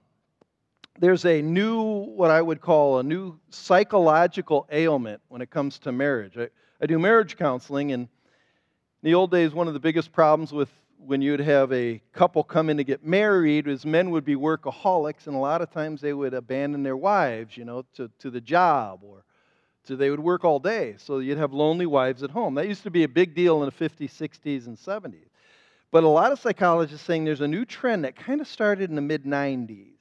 there's 0.99 1.23
a 1.23 1.41
new, 1.41 1.81
what 1.81 2.29
I 2.29 2.41
would 2.41 2.59
call 2.59 2.99
a 2.99 3.03
new 3.03 3.39
psychological 3.51 4.67
ailment 4.69 5.21
when 5.29 5.41
it 5.41 5.49
comes 5.49 5.79
to 5.79 5.93
marriage. 5.93 6.37
I, 6.37 6.49
I 6.81 6.87
do 6.87 6.99
marriage 6.99 7.37
counseling, 7.37 7.93
and 7.93 8.01
in 8.03 8.09
the 9.09 9.13
old 9.13 9.31
days, 9.31 9.53
one 9.53 9.69
of 9.69 9.73
the 9.73 9.79
biggest 9.79 10.11
problems 10.11 10.51
with 10.51 10.67
when 10.97 11.21
you'd 11.21 11.39
have 11.39 11.71
a 11.71 12.01
couple 12.11 12.43
come 12.43 12.69
in 12.69 12.75
to 12.75 12.83
get 12.83 13.05
married 13.05 13.65
is 13.65 13.85
men 13.85 14.11
would 14.11 14.25
be 14.25 14.35
workaholics, 14.35 15.27
and 15.27 15.37
a 15.37 15.39
lot 15.39 15.61
of 15.61 15.71
times 15.71 16.01
they 16.01 16.11
would 16.11 16.33
abandon 16.33 16.83
their 16.83 16.97
wives, 16.97 17.55
you 17.55 17.63
know, 17.63 17.85
to, 17.93 18.11
to 18.19 18.29
the 18.29 18.41
job 18.41 18.99
or 19.03 19.23
to 19.85 19.95
they 19.95 20.09
would 20.09 20.19
work 20.19 20.43
all 20.43 20.59
day. 20.59 20.95
So 20.97 21.19
you'd 21.19 21.37
have 21.37 21.53
lonely 21.53 21.85
wives 21.85 22.23
at 22.23 22.31
home. 22.31 22.55
That 22.55 22.67
used 22.67 22.83
to 22.83 22.91
be 22.91 23.03
a 23.03 23.07
big 23.07 23.35
deal 23.35 23.63
in 23.63 23.69
the 23.75 23.89
50s, 23.89 24.11
60s, 24.11 24.67
and 24.67 24.77
70s. 24.77 25.27
But 25.91 26.03
a 26.03 26.07
lot 26.07 26.31
of 26.31 26.39
psychologists 26.39 27.05
saying 27.05 27.25
there's 27.25 27.41
a 27.41 27.47
new 27.47 27.65
trend 27.65 28.03
that 28.05 28.15
kind 28.15 28.41
of 28.41 28.47
started 28.47 28.89
in 28.89 28.95
the 28.95 29.01
mid 29.01 29.25
90s 29.25 29.93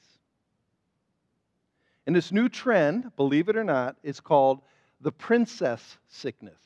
And 2.07 2.17
this 2.17 2.33
new 2.33 2.49
trend, 2.49 3.15
believe 3.17 3.49
it 3.49 3.57
or 3.57 3.65
not, 3.65 3.97
is 4.03 4.21
called 4.21 4.63
the 5.01 5.13
princess 5.13 5.99
sickness. 6.09 6.61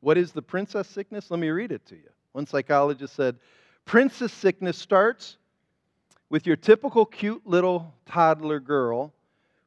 What 0.00 0.18
is 0.18 0.32
the 0.32 0.42
princess 0.42 0.88
sickness? 0.88 1.30
Let 1.30 1.40
me 1.40 1.48
read 1.48 1.72
it 1.72 1.86
to 1.86 1.94
you. 1.94 2.10
One 2.32 2.46
psychologist 2.46 3.14
said 3.14 3.36
Princess 3.84 4.32
sickness 4.32 4.78
starts 4.78 5.36
with 6.28 6.46
your 6.46 6.56
typical 6.56 7.04
cute 7.04 7.46
little 7.46 7.92
toddler 8.06 8.60
girl 8.60 9.12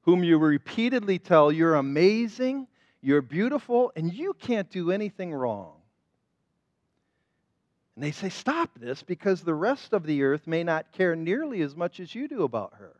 whom 0.03 0.23
you 0.23 0.37
repeatedly 0.37 1.19
tell 1.19 1.51
you're 1.51 1.75
amazing, 1.75 2.67
you're 3.01 3.21
beautiful, 3.21 3.91
and 3.95 4.13
you 4.13 4.33
can't 4.33 4.69
do 4.69 4.91
anything 4.91 5.33
wrong. 5.33 5.73
And 7.95 8.03
they 8.03 8.11
say, 8.11 8.29
Stop 8.29 8.71
this 8.79 9.03
because 9.03 9.41
the 9.41 9.53
rest 9.53 9.93
of 9.93 10.05
the 10.05 10.23
earth 10.23 10.47
may 10.47 10.63
not 10.63 10.91
care 10.91 11.15
nearly 11.15 11.61
as 11.61 11.75
much 11.75 11.99
as 11.99 12.13
you 12.13 12.27
do 12.27 12.43
about 12.43 12.73
her. 12.79 12.95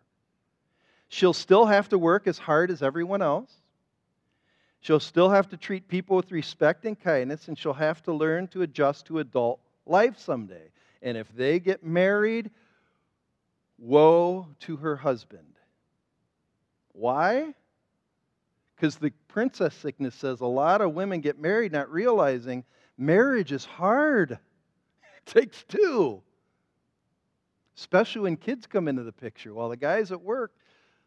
She'll 1.09 1.33
still 1.33 1.65
have 1.65 1.89
to 1.89 1.97
work 1.97 2.27
as 2.27 2.37
hard 2.37 2.71
as 2.71 2.81
everyone 2.81 3.21
else. 3.21 3.51
She'll 4.81 4.99
still 4.99 5.29
have 5.29 5.49
to 5.49 5.57
treat 5.57 5.87
people 5.87 6.17
with 6.17 6.31
respect 6.31 6.85
and 6.85 6.99
kindness, 6.99 7.47
and 7.47 7.57
she'll 7.57 7.73
have 7.73 8.03
to 8.03 8.13
learn 8.13 8.47
to 8.49 8.63
adjust 8.63 9.05
to 9.05 9.19
adult 9.19 9.59
life 9.85 10.19
someday. 10.19 10.71
And 11.01 11.17
if 11.17 11.33
they 11.35 11.59
get 11.59 11.85
married, 11.85 12.49
woe 13.77 14.47
to 14.61 14.77
her 14.77 14.95
husband. 14.95 15.52
Why? 16.93 17.53
Because 18.75 18.95
the 18.95 19.12
princess 19.27 19.73
sickness 19.75 20.15
says 20.15 20.39
a 20.41 20.45
lot 20.45 20.82
of 20.82 20.93
women 20.93 21.21
get 21.21 21.39
married 21.39 21.71
not 21.71 21.91
realizing 21.91 22.63
marriage 22.97 23.51
is 23.51 23.65
hard. 23.65 24.39
It 25.25 25.29
takes 25.29 25.63
two. 25.63 26.21
Especially 27.77 28.23
when 28.23 28.36
kids 28.36 28.67
come 28.67 28.89
into 28.89 29.03
the 29.03 29.13
picture. 29.13 29.53
While 29.53 29.69
the 29.69 29.77
guy's 29.77 30.12
at 30.12 30.21
work, 30.21 30.51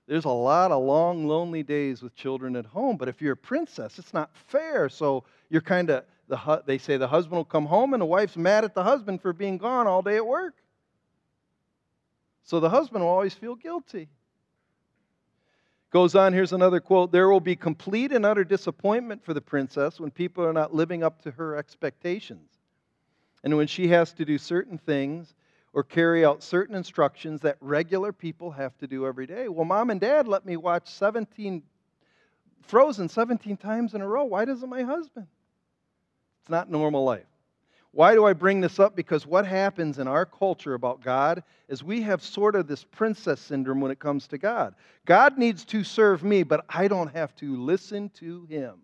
there's 0.07 0.25
a 0.25 0.31
lot 0.31 0.73
of 0.73 0.83
long, 0.83 1.27
lonely 1.27 1.63
days 1.63 2.01
with 2.03 2.15
children 2.15 2.57
at 2.57 2.65
home. 2.65 2.97
But 2.97 3.09
if 3.09 3.21
you're 3.21 3.35
a 3.35 3.37
princess, 3.37 3.99
it's 3.99 4.15
not 4.15 4.31
fair. 4.35 4.89
So 4.89 5.25
you're 5.51 5.61
kind 5.61 5.91
of, 5.91 6.05
the, 6.29 6.63
they 6.65 6.79
say 6.79 6.97
the 6.97 7.09
husband 7.09 7.37
will 7.37 7.45
come 7.45 7.67
home 7.67 7.93
and 7.93 8.01
the 8.01 8.07
wife's 8.07 8.37
mad 8.37 8.65
at 8.65 8.75
the 8.75 8.83
husband 8.83 9.21
for 9.21 9.33
being 9.33 9.59
gone 9.59 9.87
all 9.87 10.01
day 10.01 10.17
at 10.17 10.27
work. 10.27 10.55
So 12.45 12.61
the 12.61 12.71
husband 12.71 13.03
will 13.03 13.11
always 13.11 13.35
feel 13.35 13.57
guilty. 13.57 14.09
Goes 15.91 16.15
on, 16.15 16.33
here's 16.33 16.53
another 16.53 16.81
quote 16.81 17.13
There 17.13 17.29
will 17.29 17.41
be 17.41 17.57
complete 17.57 18.13
and 18.13 18.27
utter 18.27 18.45
disappointment 18.45 19.25
for 19.25 19.35
the 19.35 19.41
princess 19.41 20.01
when 20.01 20.11
people 20.11 20.45
are 20.45 20.53
not 20.53 20.75
living 20.75 21.03
up 21.03 21.23
to 21.23 21.31
her 21.33 21.57
expectations. 21.57 22.51
And 23.45 23.57
when 23.57 23.67
she 23.67 23.89
has 23.89 24.13
to 24.15 24.25
do 24.25 24.39
certain 24.39 24.79
things 24.79 25.35
or 25.73 25.85
carry 25.85 26.25
out 26.25 26.43
certain 26.43 26.75
instructions 26.75 27.43
that 27.43 27.57
regular 27.61 28.13
people 28.13 28.51
have 28.51 28.77
to 28.79 28.87
do 28.87 29.07
every 29.07 29.27
day. 29.27 29.49
Well, 29.49 29.65
mom 29.65 29.91
and 29.91 30.01
dad 30.01 30.27
let 30.27 30.45
me 30.45 30.57
watch 30.57 30.89
17 30.89 31.63
Frozen 32.63 33.09
17 33.09 33.57
times 33.57 33.95
in 33.95 34.01
a 34.01 34.09
row. 34.09 34.25
Why 34.25 34.45
doesn't 34.45 34.69
my 34.69 34.83
husband? 34.83 35.27
It's 36.41 36.51
not 36.51 36.71
normal 36.71 37.05
life. 37.05 37.27
Why 37.97 38.13
do 38.13 38.27
I 38.27 38.35
bring 38.35 38.61
this 38.61 38.79
up? 38.79 38.95
Because 38.95 39.27
what 39.27 39.47
happens 39.47 39.99
in 39.99 40.07
our 40.07 40.27
culture 40.27 40.75
about 40.75 41.03
God 41.03 41.43
is 41.67 41.83
we 41.83 42.03
have 42.03 42.23
sort 42.23 42.55
of 42.55 42.67
this 42.67 42.85
princess 42.85 43.41
syndrome 43.41 43.81
when 43.81 43.91
it 43.91 43.99
comes 43.99 44.27
to 44.29 44.37
God. 44.37 44.75
God 45.07 45.39
needs 45.39 45.65
to 45.65 45.83
serve 45.83 46.23
me, 46.23 46.43
but 46.43 46.67
I 46.69 46.89
don't 46.89 47.11
have 47.15 47.35
to 47.37 47.57
listen 47.57 48.11
to 48.17 48.45
him. 48.51 48.75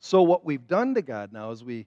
So, 0.00 0.22
what 0.22 0.44
we've 0.44 0.66
done 0.66 0.96
to 0.96 1.02
God 1.02 1.32
now 1.32 1.52
is 1.52 1.62
we, 1.62 1.86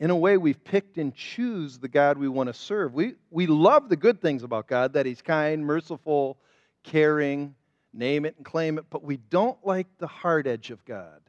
in 0.00 0.08
a 0.08 0.16
way, 0.16 0.38
we've 0.38 0.64
picked 0.64 0.96
and 0.96 1.14
choose 1.14 1.76
the 1.76 1.88
God 1.88 2.16
we 2.16 2.26
want 2.26 2.46
to 2.46 2.54
serve. 2.54 2.94
We, 2.94 3.16
we 3.30 3.46
love 3.46 3.90
the 3.90 3.96
good 3.96 4.22
things 4.22 4.42
about 4.42 4.68
God, 4.68 4.94
that 4.94 5.04
He's 5.04 5.20
kind, 5.20 5.66
merciful, 5.66 6.38
caring, 6.82 7.54
name 7.92 8.24
it 8.24 8.36
and 8.38 8.46
claim 8.46 8.78
it, 8.78 8.86
but 8.88 9.04
we 9.04 9.18
don't 9.28 9.58
like 9.66 9.86
the 9.98 10.06
hard 10.06 10.46
edge 10.46 10.70
of 10.70 10.82
God, 10.86 11.20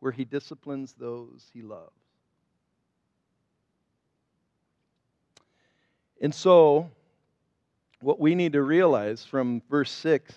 where 0.00 0.10
He 0.10 0.24
disciplines 0.24 0.94
those 0.94 1.48
He 1.54 1.62
loves. 1.62 1.99
And 6.20 6.34
so, 6.34 6.90
what 8.00 8.20
we 8.20 8.34
need 8.34 8.52
to 8.52 8.62
realize 8.62 9.24
from 9.24 9.62
verse 9.70 9.90
6 9.90 10.32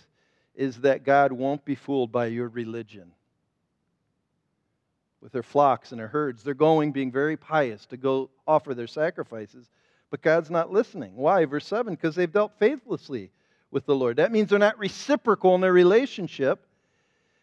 is 0.56 0.78
that 0.82 1.04
God 1.04 1.32
won't 1.32 1.65
be 1.65 1.76
fooled 1.76 2.12
by 2.12 2.28
your 2.28 2.48
religion. 2.48 3.12
With 5.22 5.32
their 5.32 5.43
flocks 5.43 5.91
and 5.91 6.00
their 6.00 6.08
herds, 6.08 6.43
they're 6.43 6.54
going 6.54 6.91
being 6.91 7.12
very 7.12 7.38
pious 7.38 7.86
to 7.88 7.98
go 7.98 8.30
offer 8.46 8.74
their 8.74 8.88
sacrifices, 8.88 9.69
but 10.10 10.22
God's 10.22 10.50
not 10.50 10.72
listening. 10.72 11.15
Why? 11.15 11.46
Verse 11.46 11.65
7 11.65 11.96
because 11.96 12.15
they've 12.15 12.32
dealt 12.32 12.60
faithlessly 12.60 13.32
with 13.72 13.86
the 13.86 13.96
Lord. 13.96 14.17
That 14.17 14.32
means 14.32 14.50
they're 14.50 14.60
not 14.60 14.78
reciprocal 14.78 15.56
in 15.56 15.62
their 15.62 15.74
relationship. 15.74 16.65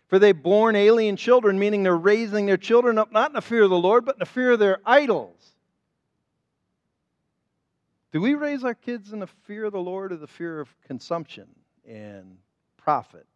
For 0.08 0.18
they've 0.18 0.42
born 0.42 0.74
alien 0.74 1.16
children, 1.16 1.56
meaning 1.56 1.84
they're 1.84 1.96
raising 1.96 2.44
their 2.44 2.56
children 2.56 2.98
up 2.98 3.12
not 3.12 3.30
in 3.30 3.34
the 3.34 3.40
fear 3.40 3.62
of 3.62 3.70
the 3.70 3.78
Lord, 3.78 4.04
but 4.04 4.16
in 4.16 4.18
the 4.18 4.26
fear 4.26 4.50
of 4.50 4.58
their 4.58 4.80
idols. 4.84 5.36
Do 8.12 8.20
we 8.20 8.34
raise 8.34 8.64
our 8.64 8.74
kids 8.74 9.12
in 9.12 9.20
the 9.20 9.28
fear 9.28 9.66
of 9.66 9.72
the 9.72 9.80
Lord 9.80 10.12
or 10.12 10.16
the 10.16 10.26
fear 10.26 10.58
of 10.60 10.68
consumption 10.86 11.46
and 11.88 12.38
profit 12.76 13.26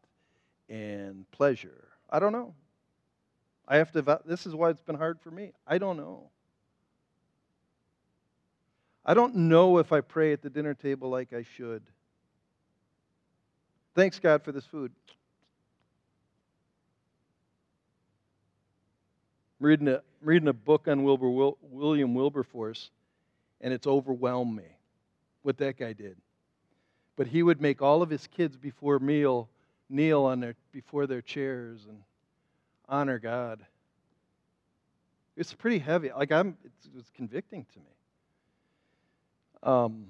and 0.69 1.31
pleasure? 1.31 1.89
I 2.11 2.19
don't 2.19 2.33
know. 2.33 2.55
I 3.69 3.77
have 3.77 3.93
to, 3.93 4.21
this 4.27 4.47
is 4.47 4.55
why 4.55 4.71
it's 4.71 4.83
been 4.83 4.97
hard 4.97 5.21
for 5.21 5.31
me. 5.31 5.53
I 5.67 5.79
don't 5.79 5.97
know. 5.97 6.29
I 9.07 9.15
don't 9.15 9.37
know 9.37 9.79
if 9.79 9.93
I 9.93 10.01
pray 10.01 10.33
at 10.33 10.43
the 10.43 10.51
dinner 10.51 10.75
table 10.75 11.09
like 11.09 11.33
I 11.33 11.45
should. 11.57 11.83
Thanks, 13.95 14.19
God, 14.19 14.43
for 14.43 14.51
this 14.51 14.65
food. 14.65 14.91
I'm 19.61 19.67
reading 19.67 19.89
a, 19.89 20.03
reading 20.21 20.49
a 20.49 20.53
book 20.53 20.89
on 20.89 21.05
Wilbur, 21.05 21.53
William 21.63 22.15
Wilberforce 22.15 22.91
and 23.61 23.73
it's 23.73 23.87
overwhelmed 23.87 24.57
me 24.57 24.77
what 25.43 25.59
that 25.59 25.79
guy 25.79 25.93
did. 25.93 26.17
But 27.17 27.29
he 27.29 27.43
would 27.43 27.61
make 27.61 27.83
all 27.83 28.03
of 28.03 28.11
his 28.11 28.27
kids 28.27 28.57
before 28.57 28.99
meal 28.99 29.49
kneel 29.89 30.25
on 30.25 30.41
their 30.41 30.55
before 30.73 31.07
their 31.07 31.23
chairs 31.23 31.87
and 31.89 31.99
honor 32.89 33.19
God. 33.19 33.65
It's 35.37 35.53
pretty 35.53 35.79
heavy. 35.79 36.11
Like 36.17 36.33
I'm, 36.33 36.57
it 36.65 36.95
was 36.95 37.05
convicting 37.15 37.67
to 37.73 37.79
me. 37.79 37.85
Um, 39.63 40.07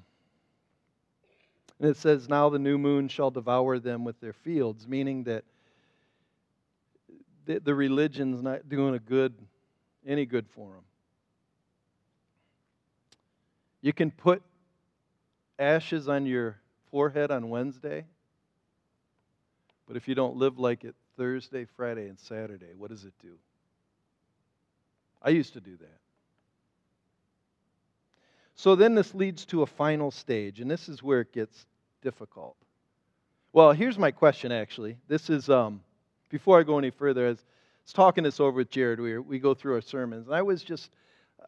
and 1.80 1.90
it 1.90 1.96
says, 1.96 2.28
"Now 2.28 2.48
the 2.48 2.58
new 2.58 2.78
moon 2.78 3.08
shall 3.08 3.30
devour 3.30 3.78
them 3.78 4.04
with 4.04 4.20
their 4.20 4.32
fields," 4.32 4.86
meaning 4.86 5.24
that 5.24 5.44
the, 7.46 7.60
the 7.60 7.74
religion's 7.74 8.42
not 8.42 8.68
doing 8.68 8.94
a 8.94 8.98
good, 8.98 9.34
any 10.06 10.24
good 10.24 10.46
for 10.48 10.70
them. 10.70 10.84
You 13.84 13.92
can 13.92 14.10
put 14.10 14.42
ashes 15.58 16.08
on 16.08 16.24
your 16.24 16.56
forehead 16.90 17.30
on 17.30 17.50
Wednesday, 17.50 18.06
but 19.86 19.94
if 19.94 20.08
you 20.08 20.14
don't 20.14 20.36
live 20.36 20.58
like 20.58 20.84
it 20.84 20.94
Thursday, 21.18 21.66
Friday, 21.76 22.08
and 22.08 22.18
Saturday, 22.18 22.72
what 22.78 22.88
does 22.88 23.04
it 23.04 23.12
do? 23.20 23.34
I 25.20 25.28
used 25.28 25.52
to 25.52 25.60
do 25.60 25.76
that. 25.76 25.98
So 28.54 28.74
then 28.74 28.94
this 28.94 29.14
leads 29.14 29.44
to 29.46 29.60
a 29.60 29.66
final 29.66 30.10
stage, 30.10 30.60
and 30.60 30.70
this 30.70 30.88
is 30.88 31.02
where 31.02 31.20
it 31.20 31.34
gets 31.34 31.66
difficult. 32.00 32.56
Well, 33.52 33.72
here's 33.72 33.98
my 33.98 34.12
question 34.12 34.50
actually. 34.50 34.96
This 35.08 35.28
is, 35.28 35.50
um, 35.50 35.82
before 36.30 36.58
I 36.58 36.62
go 36.62 36.78
any 36.78 36.88
further, 36.88 37.26
I 37.26 37.28
was, 37.28 37.44
talking 37.92 38.24
this 38.24 38.40
over 38.40 38.56
with 38.56 38.70
Jared. 38.70 38.98
We, 38.98 39.18
we 39.18 39.38
go 39.38 39.52
through 39.52 39.74
our 39.74 39.82
sermons, 39.82 40.26
and 40.26 40.34
I 40.34 40.40
was 40.40 40.62
just 40.62 40.88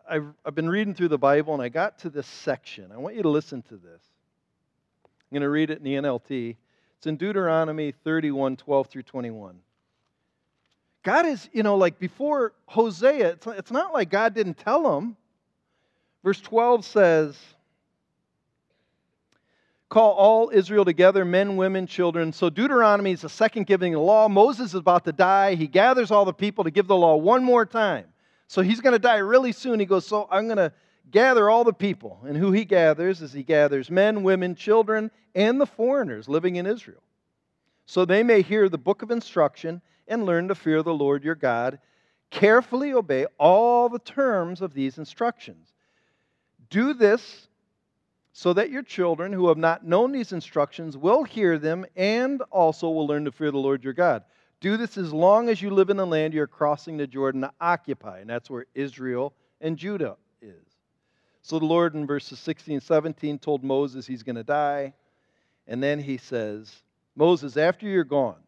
I've, 0.08 0.26
I've 0.44 0.54
been 0.54 0.68
reading 0.68 0.94
through 0.94 1.08
the 1.08 1.18
Bible 1.18 1.54
and 1.54 1.62
I 1.62 1.68
got 1.68 1.98
to 2.00 2.10
this 2.10 2.26
section. 2.26 2.92
I 2.92 2.96
want 2.96 3.16
you 3.16 3.22
to 3.22 3.28
listen 3.28 3.62
to 3.62 3.76
this. 3.76 4.02
I'm 5.04 5.34
going 5.34 5.42
to 5.42 5.48
read 5.48 5.70
it 5.70 5.78
in 5.78 5.84
the 5.84 5.94
NLT. 5.94 6.56
It's 6.98 7.06
in 7.06 7.16
Deuteronomy 7.16 7.92
31 8.04 8.56
12 8.56 8.86
through 8.88 9.02
21. 9.02 9.58
God 11.02 11.26
is, 11.26 11.48
you 11.52 11.62
know, 11.62 11.76
like 11.76 11.98
before 11.98 12.52
Hosea, 12.66 13.30
it's, 13.30 13.46
it's 13.46 13.70
not 13.70 13.92
like 13.92 14.10
God 14.10 14.34
didn't 14.34 14.58
tell 14.58 14.96
him. 14.96 15.16
Verse 16.24 16.40
12 16.40 16.84
says, 16.84 17.38
Call 19.88 20.12
all 20.14 20.50
Israel 20.52 20.84
together, 20.84 21.24
men, 21.24 21.56
women, 21.56 21.86
children. 21.86 22.32
So 22.32 22.50
Deuteronomy 22.50 23.12
is 23.12 23.20
the 23.20 23.28
second 23.28 23.66
giving 23.66 23.94
of 23.94 24.00
the 24.00 24.04
law. 24.04 24.28
Moses 24.28 24.68
is 24.68 24.74
about 24.74 25.04
to 25.04 25.12
die. 25.12 25.54
He 25.54 25.68
gathers 25.68 26.10
all 26.10 26.24
the 26.24 26.32
people 26.32 26.64
to 26.64 26.72
give 26.72 26.88
the 26.88 26.96
law 26.96 27.14
one 27.14 27.44
more 27.44 27.64
time. 27.64 28.06
So 28.48 28.62
he's 28.62 28.80
going 28.80 28.92
to 28.92 28.98
die 28.98 29.18
really 29.18 29.52
soon. 29.52 29.80
He 29.80 29.86
goes, 29.86 30.06
So 30.06 30.28
I'm 30.30 30.46
going 30.46 30.56
to 30.56 30.72
gather 31.10 31.50
all 31.50 31.64
the 31.64 31.72
people. 31.72 32.20
And 32.26 32.36
who 32.36 32.52
he 32.52 32.64
gathers 32.64 33.22
is 33.22 33.32
he 33.32 33.42
gathers 33.42 33.90
men, 33.90 34.22
women, 34.22 34.54
children, 34.54 35.10
and 35.34 35.60
the 35.60 35.66
foreigners 35.66 36.28
living 36.28 36.56
in 36.56 36.66
Israel. 36.66 37.02
So 37.86 38.04
they 38.04 38.22
may 38.22 38.42
hear 38.42 38.68
the 38.68 38.78
book 38.78 39.02
of 39.02 39.10
instruction 39.10 39.80
and 40.08 40.26
learn 40.26 40.48
to 40.48 40.54
fear 40.54 40.82
the 40.82 40.94
Lord 40.94 41.24
your 41.24 41.34
God. 41.34 41.78
Carefully 42.30 42.92
obey 42.92 43.26
all 43.38 43.88
the 43.88 44.00
terms 44.00 44.60
of 44.60 44.74
these 44.74 44.98
instructions. 44.98 45.72
Do 46.68 46.94
this 46.94 47.48
so 48.32 48.52
that 48.52 48.70
your 48.70 48.82
children 48.82 49.32
who 49.32 49.48
have 49.48 49.56
not 49.56 49.86
known 49.86 50.12
these 50.12 50.32
instructions 50.32 50.96
will 50.96 51.22
hear 51.24 51.58
them 51.58 51.86
and 51.96 52.42
also 52.50 52.90
will 52.90 53.06
learn 53.06 53.24
to 53.24 53.32
fear 53.32 53.50
the 53.50 53.58
Lord 53.58 53.82
your 53.82 53.92
God. 53.92 54.24
Do 54.60 54.76
this 54.76 54.96
as 54.96 55.12
long 55.12 55.48
as 55.48 55.60
you 55.60 55.70
live 55.70 55.90
in 55.90 55.96
the 55.96 56.06
land 56.06 56.34
you're 56.34 56.46
crossing 56.46 56.96
the 56.96 57.06
Jordan 57.06 57.42
to 57.42 57.52
occupy. 57.60 58.20
And 58.20 58.30
that's 58.30 58.48
where 58.48 58.66
Israel 58.74 59.34
and 59.60 59.76
Judah 59.76 60.16
is. 60.40 60.64
So 61.42 61.58
the 61.58 61.66
Lord 61.66 61.94
in 61.94 62.06
verses 62.06 62.38
16 62.40 62.74
and 62.74 62.82
17 62.82 63.38
told 63.38 63.62
Moses 63.62 64.06
he's 64.06 64.22
going 64.22 64.36
to 64.36 64.44
die. 64.44 64.94
And 65.66 65.82
then 65.82 66.00
he 66.00 66.16
says, 66.16 66.74
Moses, 67.14 67.56
after 67.56 67.86
you're 67.86 68.04
gone, 68.04 68.40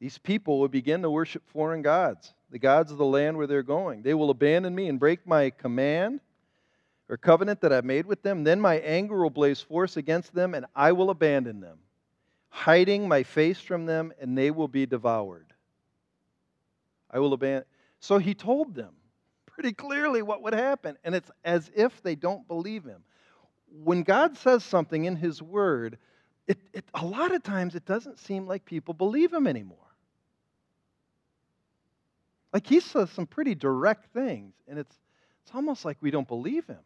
these 0.00 0.18
people 0.18 0.60
will 0.60 0.68
begin 0.68 1.02
to 1.02 1.10
worship 1.10 1.42
foreign 1.48 1.82
gods, 1.82 2.32
the 2.50 2.58
gods 2.58 2.92
of 2.92 2.98
the 2.98 3.04
land 3.04 3.36
where 3.36 3.46
they're 3.46 3.62
going. 3.62 4.02
They 4.02 4.14
will 4.14 4.30
abandon 4.30 4.74
me 4.74 4.88
and 4.88 5.00
break 5.00 5.26
my 5.26 5.50
command 5.50 6.20
or 7.08 7.16
covenant 7.16 7.60
that 7.62 7.72
I've 7.72 7.84
made 7.84 8.06
with 8.06 8.22
them. 8.22 8.44
Then 8.44 8.60
my 8.60 8.76
anger 8.76 9.18
will 9.20 9.30
blaze 9.30 9.60
force 9.60 9.96
against 9.96 10.34
them, 10.34 10.54
and 10.54 10.66
I 10.76 10.92
will 10.92 11.10
abandon 11.10 11.60
them, 11.60 11.78
hiding 12.48 13.08
my 13.08 13.22
face 13.22 13.60
from 13.60 13.86
them, 13.86 14.12
and 14.20 14.36
they 14.36 14.50
will 14.50 14.68
be 14.68 14.86
devoured. 14.86 15.52
I 17.10 17.18
will 17.18 17.32
abandon. 17.32 17.64
So 18.00 18.18
he 18.18 18.34
told 18.34 18.74
them 18.74 18.94
pretty 19.46 19.72
clearly 19.72 20.22
what 20.22 20.42
would 20.42 20.54
happen, 20.54 20.96
and 21.04 21.14
it's 21.14 21.30
as 21.44 21.70
if 21.74 22.02
they 22.02 22.14
don't 22.14 22.46
believe 22.46 22.84
him. 22.84 23.02
When 23.82 24.02
God 24.02 24.36
says 24.36 24.64
something 24.64 25.04
in 25.04 25.16
his 25.16 25.42
word, 25.42 25.98
it, 26.46 26.58
it, 26.72 26.84
a 26.94 27.04
lot 27.04 27.34
of 27.34 27.42
times 27.42 27.74
it 27.74 27.84
doesn't 27.84 28.18
seem 28.18 28.46
like 28.46 28.64
people 28.64 28.94
believe 28.94 29.32
him 29.32 29.46
anymore. 29.46 29.78
Like 32.52 32.66
he 32.66 32.80
says 32.80 33.10
some 33.10 33.26
pretty 33.26 33.54
direct 33.54 34.12
things, 34.14 34.54
and 34.66 34.78
it's, 34.78 34.96
it's 35.42 35.54
almost 35.54 35.84
like 35.84 35.98
we 36.00 36.10
don't 36.10 36.26
believe 36.26 36.66
him. 36.66 36.78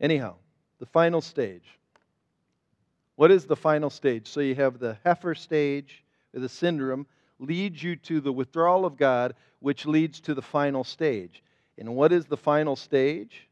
Anyhow, 0.00 0.36
the 0.78 0.86
final 0.86 1.20
stage. 1.20 1.78
What 3.20 3.30
is 3.30 3.44
the 3.44 3.54
final 3.54 3.90
stage? 3.90 4.28
So 4.28 4.40
you 4.40 4.54
have 4.54 4.78
the 4.78 4.96
heifer 5.04 5.34
stage, 5.34 6.02
the 6.32 6.48
syndrome, 6.48 7.06
leads 7.38 7.82
you 7.82 7.94
to 7.96 8.18
the 8.18 8.32
withdrawal 8.32 8.86
of 8.86 8.96
God, 8.96 9.34
which 9.58 9.84
leads 9.84 10.20
to 10.20 10.32
the 10.32 10.40
final 10.40 10.84
stage. 10.84 11.42
And 11.76 11.94
what 11.94 12.12
is 12.12 12.24
the 12.24 12.38
final 12.38 12.76
stage? 12.76 13.46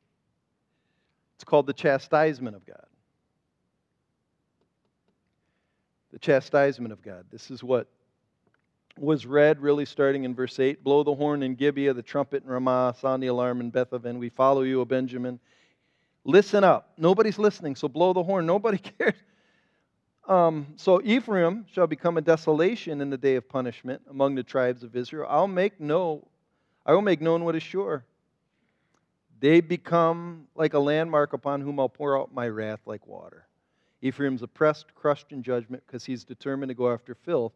It's 1.34 1.44
called 1.44 1.66
the 1.66 1.74
chastisement 1.74 2.56
of 2.56 2.64
God. 2.64 2.86
The 6.14 6.18
chastisement 6.18 6.94
of 6.94 7.02
God. 7.02 7.26
This 7.30 7.50
is 7.50 7.62
what 7.62 7.88
was 8.96 9.26
read, 9.26 9.60
really 9.60 9.84
starting 9.84 10.24
in 10.24 10.34
verse 10.34 10.58
8 10.58 10.82
Blow 10.82 11.02
the 11.02 11.14
horn 11.14 11.42
in 11.42 11.56
Gibeah, 11.56 11.92
the 11.92 12.02
trumpet 12.02 12.42
in 12.42 12.48
Ramah, 12.48 12.94
sound 12.98 13.22
the 13.22 13.26
alarm 13.26 13.60
in 13.60 13.70
Bethaven. 13.70 14.18
We 14.18 14.30
follow 14.30 14.62
you, 14.62 14.80
O 14.80 14.86
Benjamin. 14.86 15.38
Listen 16.24 16.64
up. 16.64 16.94
Nobody's 16.96 17.38
listening, 17.38 17.76
so 17.76 17.86
blow 17.86 18.14
the 18.14 18.22
horn. 18.22 18.46
Nobody 18.46 18.78
cares. 18.98 19.12
Um, 20.28 20.66
so 20.76 21.00
Ephraim 21.02 21.64
shall 21.72 21.86
become 21.86 22.18
a 22.18 22.20
desolation 22.20 23.00
in 23.00 23.08
the 23.08 23.16
day 23.16 23.36
of 23.36 23.48
punishment 23.48 24.02
among 24.10 24.34
the 24.34 24.42
tribes 24.42 24.82
of 24.82 24.94
Israel. 24.94 25.26
I'll 25.28 25.48
make 25.48 25.80
no, 25.80 26.28
I 26.84 26.92
will 26.92 27.02
make 27.02 27.22
known 27.22 27.44
what 27.44 27.56
is 27.56 27.62
sure. 27.62 28.04
They 29.40 29.62
become 29.62 30.46
like 30.54 30.74
a 30.74 30.78
landmark 30.78 31.32
upon 31.32 31.62
whom 31.62 31.80
I'll 31.80 31.88
pour 31.88 32.18
out 32.18 32.34
my 32.34 32.46
wrath 32.46 32.80
like 32.84 33.06
water. 33.06 33.46
Ephraim's 34.02 34.42
oppressed, 34.42 34.94
crushed 34.94 35.32
in 35.32 35.42
judgment 35.42 35.82
because 35.86 36.04
he's 36.04 36.24
determined 36.24 36.68
to 36.68 36.74
go 36.74 36.92
after 36.92 37.14
filth. 37.14 37.52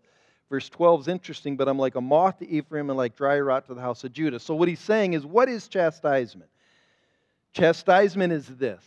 Verse 0.48 0.70
12 0.70 1.02
is 1.02 1.08
interesting, 1.08 1.56
but 1.56 1.68
I'm 1.68 1.78
like 1.78 1.94
a 1.94 2.00
moth 2.00 2.38
to 2.38 2.48
Ephraim 2.48 2.88
and 2.88 2.96
like 2.96 3.16
dry 3.16 3.38
rot 3.40 3.66
to 3.66 3.74
the 3.74 3.80
house 3.82 4.02
of 4.04 4.12
Judah. 4.12 4.40
So 4.40 4.54
what 4.54 4.68
he's 4.68 4.80
saying 4.80 5.12
is, 5.12 5.26
what 5.26 5.48
is 5.48 5.68
chastisement? 5.68 6.50
Chastisement 7.52 8.32
is 8.32 8.46
this 8.46 8.82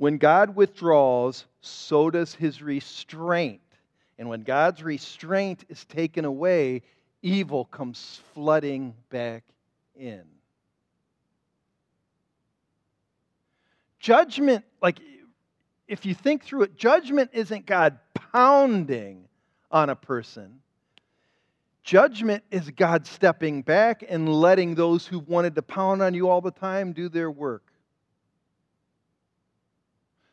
when 0.00 0.16
God 0.16 0.56
withdraws, 0.56 1.44
so 1.60 2.08
does 2.08 2.34
his 2.34 2.62
restraint. 2.62 3.60
And 4.18 4.30
when 4.30 4.44
God's 4.44 4.82
restraint 4.82 5.66
is 5.68 5.84
taken 5.84 6.24
away, 6.24 6.80
evil 7.20 7.66
comes 7.66 8.22
flooding 8.32 8.94
back 9.10 9.44
in. 9.94 10.22
Judgment, 13.98 14.64
like 14.80 15.00
if 15.86 16.06
you 16.06 16.14
think 16.14 16.44
through 16.44 16.62
it, 16.62 16.78
judgment 16.78 17.32
isn't 17.34 17.66
God 17.66 17.98
pounding 18.14 19.28
on 19.70 19.90
a 19.90 19.96
person. 19.96 20.60
Judgment 21.84 22.42
is 22.50 22.70
God 22.70 23.06
stepping 23.06 23.60
back 23.60 24.02
and 24.08 24.32
letting 24.32 24.76
those 24.76 25.06
who 25.06 25.18
wanted 25.18 25.54
to 25.56 25.62
pound 25.62 26.00
on 26.00 26.14
you 26.14 26.30
all 26.30 26.40
the 26.40 26.50
time 26.50 26.94
do 26.94 27.10
their 27.10 27.30
work. 27.30 27.69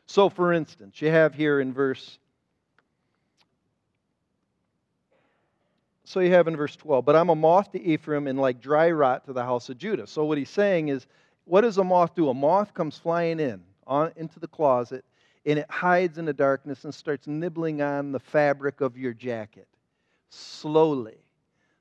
So, 0.08 0.30
for 0.30 0.54
instance, 0.54 1.02
you 1.02 1.10
have 1.10 1.34
here 1.34 1.60
in 1.60 1.72
verse. 1.72 2.18
So 6.04 6.20
you 6.20 6.32
have 6.32 6.48
in 6.48 6.56
verse 6.56 6.74
12, 6.74 7.04
but 7.04 7.14
I'm 7.14 7.28
a 7.28 7.34
moth 7.34 7.72
to 7.72 7.82
Ephraim 7.82 8.26
and 8.26 8.40
like 8.40 8.62
dry 8.62 8.90
rot 8.90 9.26
to 9.26 9.34
the 9.34 9.44
house 9.44 9.68
of 9.68 9.76
Judah. 9.76 10.06
So 10.06 10.24
what 10.24 10.38
he's 10.38 10.48
saying 10.48 10.88
is, 10.88 11.06
what 11.44 11.60
does 11.60 11.76
a 11.76 11.84
moth 11.84 12.14
do? 12.14 12.30
A 12.30 12.34
moth 12.34 12.72
comes 12.72 12.96
flying 12.96 13.38
in 13.38 13.62
on, 13.86 14.10
into 14.16 14.40
the 14.40 14.48
closet 14.48 15.04
and 15.44 15.58
it 15.58 15.70
hides 15.70 16.16
in 16.16 16.24
the 16.24 16.32
darkness 16.32 16.84
and 16.84 16.94
starts 16.94 17.26
nibbling 17.26 17.82
on 17.82 18.10
the 18.10 18.18
fabric 18.18 18.80
of 18.80 18.96
your 18.96 19.12
jacket 19.12 19.68
slowly. 20.30 21.18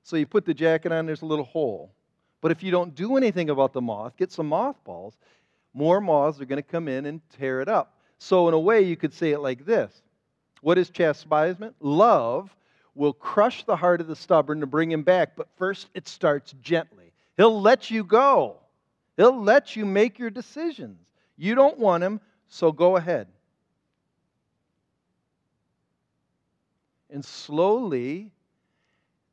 So 0.04 0.18
you 0.18 0.26
put 0.26 0.46
the 0.46 0.54
jacket 0.54 0.92
on, 0.92 1.06
there's 1.06 1.22
a 1.22 1.26
little 1.26 1.46
hole. 1.46 1.94
But 2.42 2.52
if 2.52 2.62
you 2.62 2.72
don't 2.72 2.94
do 2.94 3.16
anything 3.16 3.50
about 3.50 3.72
the 3.72 3.82
moth, 3.82 4.18
get 4.18 4.34
some 4.34 4.48
mothballs, 4.48 5.18
more 5.74 6.02
moths 6.02 6.42
are 6.42 6.46
going 6.46 6.62
to 6.62 6.70
come 6.70 6.90
in 6.90 7.06
and 7.06 7.22
tear 7.38 7.62
it 7.62 7.70
up. 7.70 7.96
So, 8.19 8.47
in 8.47 8.53
a 8.53 8.60
way, 8.60 8.82
you 8.82 8.95
could 8.95 9.13
say 9.13 9.32
it 9.32 9.39
like 9.39 9.65
this 9.65 10.01
What 10.62 10.77
is 10.77 10.89
chastisement? 10.89 11.75
Love 11.80 12.56
will 12.95 13.13
crush 13.13 13.63
the 13.63 13.75
heart 13.75 14.01
of 14.01 14.08
the 14.08 14.15
stubborn 14.15 14.60
to 14.60 14.65
bring 14.65 14.91
him 14.91 15.03
back, 15.03 15.36
but 15.36 15.47
first 15.56 15.88
it 15.93 16.08
starts 16.08 16.53
gently. 16.62 17.13
He'll 17.38 17.62
let 17.62 17.91
you 17.91 18.03
go, 18.03 18.58
he'll 19.15 19.41
let 19.41 19.75
you 19.75 19.86
make 19.86 20.17
your 20.19 20.32
decisions. 20.32 20.99
You 21.38 21.53
don't 21.53 21.77
want 21.77 22.03
him, 22.03 22.19
so 22.47 22.71
go 22.71 22.97
ahead. 22.97 23.27
And 27.12 27.23
slowly, 27.23 28.32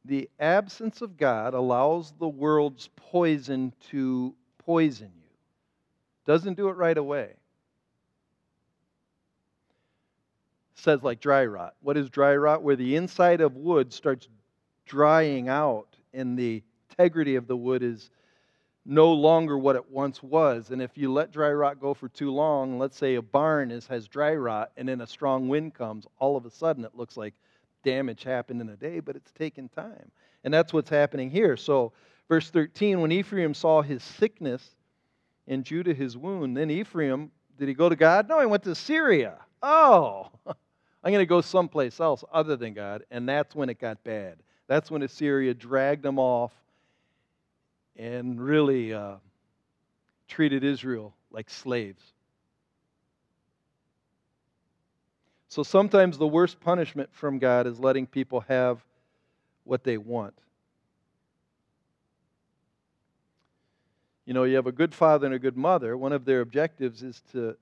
the 0.04 0.28
absence 0.38 1.00
of 1.00 1.16
God 1.16 1.54
allows 1.54 2.12
the 2.18 2.28
world's 2.28 2.90
poison 2.96 3.72
to 3.90 4.34
poison 4.58 5.10
you. 5.16 5.30
Doesn't 6.26 6.54
do 6.54 6.68
it 6.68 6.76
right 6.76 6.96
away. 6.96 7.32
Says 10.84 11.02
like 11.02 11.18
dry 11.18 11.46
rot. 11.46 11.76
What 11.80 11.96
is 11.96 12.10
dry 12.10 12.36
rot? 12.36 12.62
Where 12.62 12.76
the 12.76 12.94
inside 12.94 13.40
of 13.40 13.56
wood 13.56 13.90
starts 13.90 14.28
drying 14.84 15.48
out 15.48 15.96
and 16.12 16.38
the 16.38 16.62
integrity 16.90 17.36
of 17.36 17.46
the 17.46 17.56
wood 17.56 17.82
is 17.82 18.10
no 18.84 19.10
longer 19.14 19.56
what 19.56 19.76
it 19.76 19.90
once 19.90 20.22
was. 20.22 20.72
And 20.72 20.82
if 20.82 20.98
you 20.98 21.10
let 21.10 21.32
dry 21.32 21.52
rot 21.52 21.80
go 21.80 21.94
for 21.94 22.10
too 22.10 22.30
long, 22.30 22.78
let's 22.78 22.98
say 22.98 23.14
a 23.14 23.22
barn 23.22 23.70
is, 23.70 23.86
has 23.86 24.06
dry 24.06 24.34
rot 24.34 24.72
and 24.76 24.86
then 24.86 25.00
a 25.00 25.06
strong 25.06 25.48
wind 25.48 25.72
comes, 25.72 26.06
all 26.18 26.36
of 26.36 26.44
a 26.44 26.50
sudden 26.50 26.84
it 26.84 26.94
looks 26.94 27.16
like 27.16 27.32
damage 27.82 28.22
happened 28.22 28.60
in 28.60 28.68
a 28.68 28.76
day, 28.76 29.00
but 29.00 29.16
it's 29.16 29.32
taken 29.32 29.70
time. 29.70 30.10
And 30.44 30.52
that's 30.52 30.74
what's 30.74 30.90
happening 30.90 31.30
here. 31.30 31.56
So, 31.56 31.94
verse 32.28 32.50
13 32.50 33.00
when 33.00 33.10
Ephraim 33.10 33.54
saw 33.54 33.80
his 33.80 34.02
sickness 34.02 34.76
and 35.48 35.64
Judah 35.64 35.94
his 35.94 36.14
wound, 36.14 36.58
then 36.58 36.70
Ephraim, 36.70 37.30
did 37.58 37.68
he 37.68 37.74
go 37.74 37.88
to 37.88 37.96
God? 37.96 38.28
No, 38.28 38.38
he 38.38 38.44
went 38.44 38.64
to 38.64 38.74
Syria. 38.74 39.38
Oh, 39.62 40.28
I'm 41.04 41.12
going 41.12 41.22
to 41.22 41.26
go 41.26 41.42
someplace 41.42 42.00
else 42.00 42.24
other 42.32 42.56
than 42.56 42.72
God. 42.72 43.04
And 43.10 43.28
that's 43.28 43.54
when 43.54 43.68
it 43.68 43.78
got 43.78 44.02
bad. 44.02 44.38
That's 44.66 44.90
when 44.90 45.02
Assyria 45.02 45.52
dragged 45.52 46.02
them 46.02 46.18
off 46.18 46.52
and 47.94 48.40
really 48.40 48.94
uh, 48.94 49.16
treated 50.26 50.64
Israel 50.64 51.14
like 51.30 51.50
slaves. 51.50 52.02
So 55.48 55.62
sometimes 55.62 56.16
the 56.16 56.26
worst 56.26 56.58
punishment 56.58 57.10
from 57.12 57.38
God 57.38 57.66
is 57.66 57.78
letting 57.78 58.06
people 58.06 58.40
have 58.48 58.82
what 59.64 59.84
they 59.84 59.98
want. 59.98 60.34
You 64.24 64.32
know, 64.32 64.44
you 64.44 64.56
have 64.56 64.66
a 64.66 64.72
good 64.72 64.94
father 64.94 65.26
and 65.26 65.34
a 65.34 65.38
good 65.38 65.56
mother. 65.56 65.98
One 65.98 66.12
of 66.12 66.24
their 66.24 66.40
objectives 66.40 67.02
is 67.02 67.22
to 67.32 67.56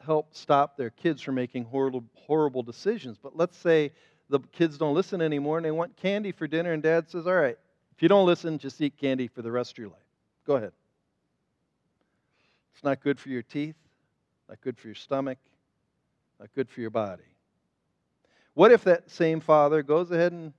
help 0.00 0.34
stop 0.34 0.76
their 0.76 0.90
kids 0.90 1.22
from 1.22 1.36
making 1.36 1.64
horrible, 1.64 2.04
horrible 2.14 2.62
decisions. 2.62 3.18
But 3.22 3.36
let's 3.36 3.56
say 3.56 3.92
the 4.28 4.40
kids 4.52 4.78
don't 4.78 4.94
listen 4.94 5.20
anymore 5.20 5.58
and 5.58 5.64
they 5.64 5.70
want 5.70 5.96
candy 5.96 6.32
for 6.32 6.46
dinner, 6.46 6.72
and 6.72 6.82
dad 6.82 7.10
says, 7.10 7.26
All 7.26 7.34
right, 7.34 7.56
if 7.96 8.02
you 8.02 8.08
don't 8.08 8.26
listen, 8.26 8.58
just 8.58 8.80
eat 8.80 8.96
candy 8.96 9.28
for 9.28 9.42
the 9.42 9.50
rest 9.50 9.72
of 9.72 9.78
your 9.78 9.88
life. 9.88 9.98
Go 10.46 10.56
ahead. 10.56 10.72
It's 12.74 12.84
not 12.84 13.00
good 13.00 13.20
for 13.20 13.28
your 13.28 13.42
teeth, 13.42 13.76
not 14.48 14.60
good 14.60 14.78
for 14.78 14.88
your 14.88 14.94
stomach, 14.94 15.38
not 16.40 16.48
good 16.54 16.68
for 16.68 16.80
your 16.80 16.90
body. 16.90 17.22
What 18.54 18.72
if 18.72 18.84
that 18.84 19.10
same 19.10 19.40
father 19.40 19.82
goes 19.82 20.10
ahead 20.10 20.32
and 20.32 20.52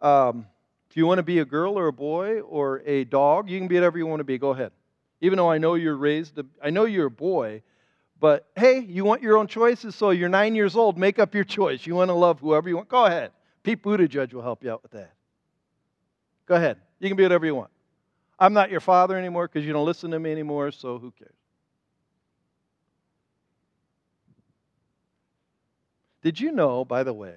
um, 0.00 0.46
If 0.90 0.96
you 0.96 1.06
want 1.06 1.18
to 1.18 1.22
be 1.22 1.38
a 1.38 1.44
girl 1.44 1.78
or 1.78 1.86
a 1.88 1.92
boy 1.92 2.40
or 2.40 2.82
a 2.84 3.04
dog, 3.04 3.48
you 3.48 3.58
can 3.58 3.68
be 3.68 3.76
whatever 3.76 3.98
you 3.98 4.06
want 4.06 4.20
to 4.20 4.24
be. 4.24 4.38
Go 4.38 4.50
ahead. 4.50 4.72
Even 5.20 5.36
though 5.36 5.50
I 5.50 5.58
know 5.58 5.74
you're 5.74 5.96
raised, 5.96 6.38
I 6.62 6.70
know 6.70 6.84
you're 6.84 7.06
a 7.06 7.10
boy, 7.10 7.62
but 8.20 8.46
hey, 8.54 8.80
you 8.80 9.04
want 9.04 9.22
your 9.22 9.38
own 9.38 9.46
choices, 9.46 9.94
so 9.94 10.10
you're 10.10 10.28
nine 10.28 10.54
years 10.54 10.76
old, 10.76 10.98
make 10.98 11.18
up 11.18 11.34
your 11.34 11.44
choice. 11.44 11.86
You 11.86 11.94
want 11.94 12.10
to 12.10 12.14
love 12.14 12.38
whoever 12.38 12.68
you 12.68 12.76
want, 12.76 12.88
go 12.88 13.06
ahead. 13.06 13.32
Pete 13.62 13.82
Buttigieg 13.82 14.32
will 14.34 14.42
help 14.42 14.62
you 14.62 14.70
out 14.70 14.82
with 14.82 14.92
that. 14.92 15.14
Go 16.46 16.54
ahead. 16.54 16.78
You 16.98 17.08
can 17.08 17.16
be 17.16 17.22
whatever 17.22 17.46
you 17.46 17.54
want. 17.54 17.70
I'm 18.38 18.52
not 18.52 18.70
your 18.70 18.80
father 18.80 19.16
anymore 19.16 19.48
because 19.48 19.66
you 19.66 19.72
don't 19.72 19.86
listen 19.86 20.10
to 20.10 20.18
me 20.18 20.30
anymore, 20.32 20.70
so 20.70 20.98
who 20.98 21.10
cares? 21.12 21.34
Did 26.22 26.38
you 26.38 26.52
know, 26.52 26.84
by 26.84 27.02
the 27.02 27.14
way, 27.14 27.34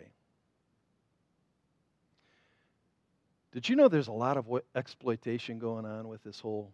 did 3.53 3.69
you 3.69 3.77
know 3.77 3.87
there's 3.87 4.07
a 4.09 4.13
lot 4.13 4.35
of 4.35 4.45
exploitation 4.75 5.59
going 5.59 5.85
on 5.85 6.09
with 6.09 6.23
this 6.23 6.39
whole 6.39 6.73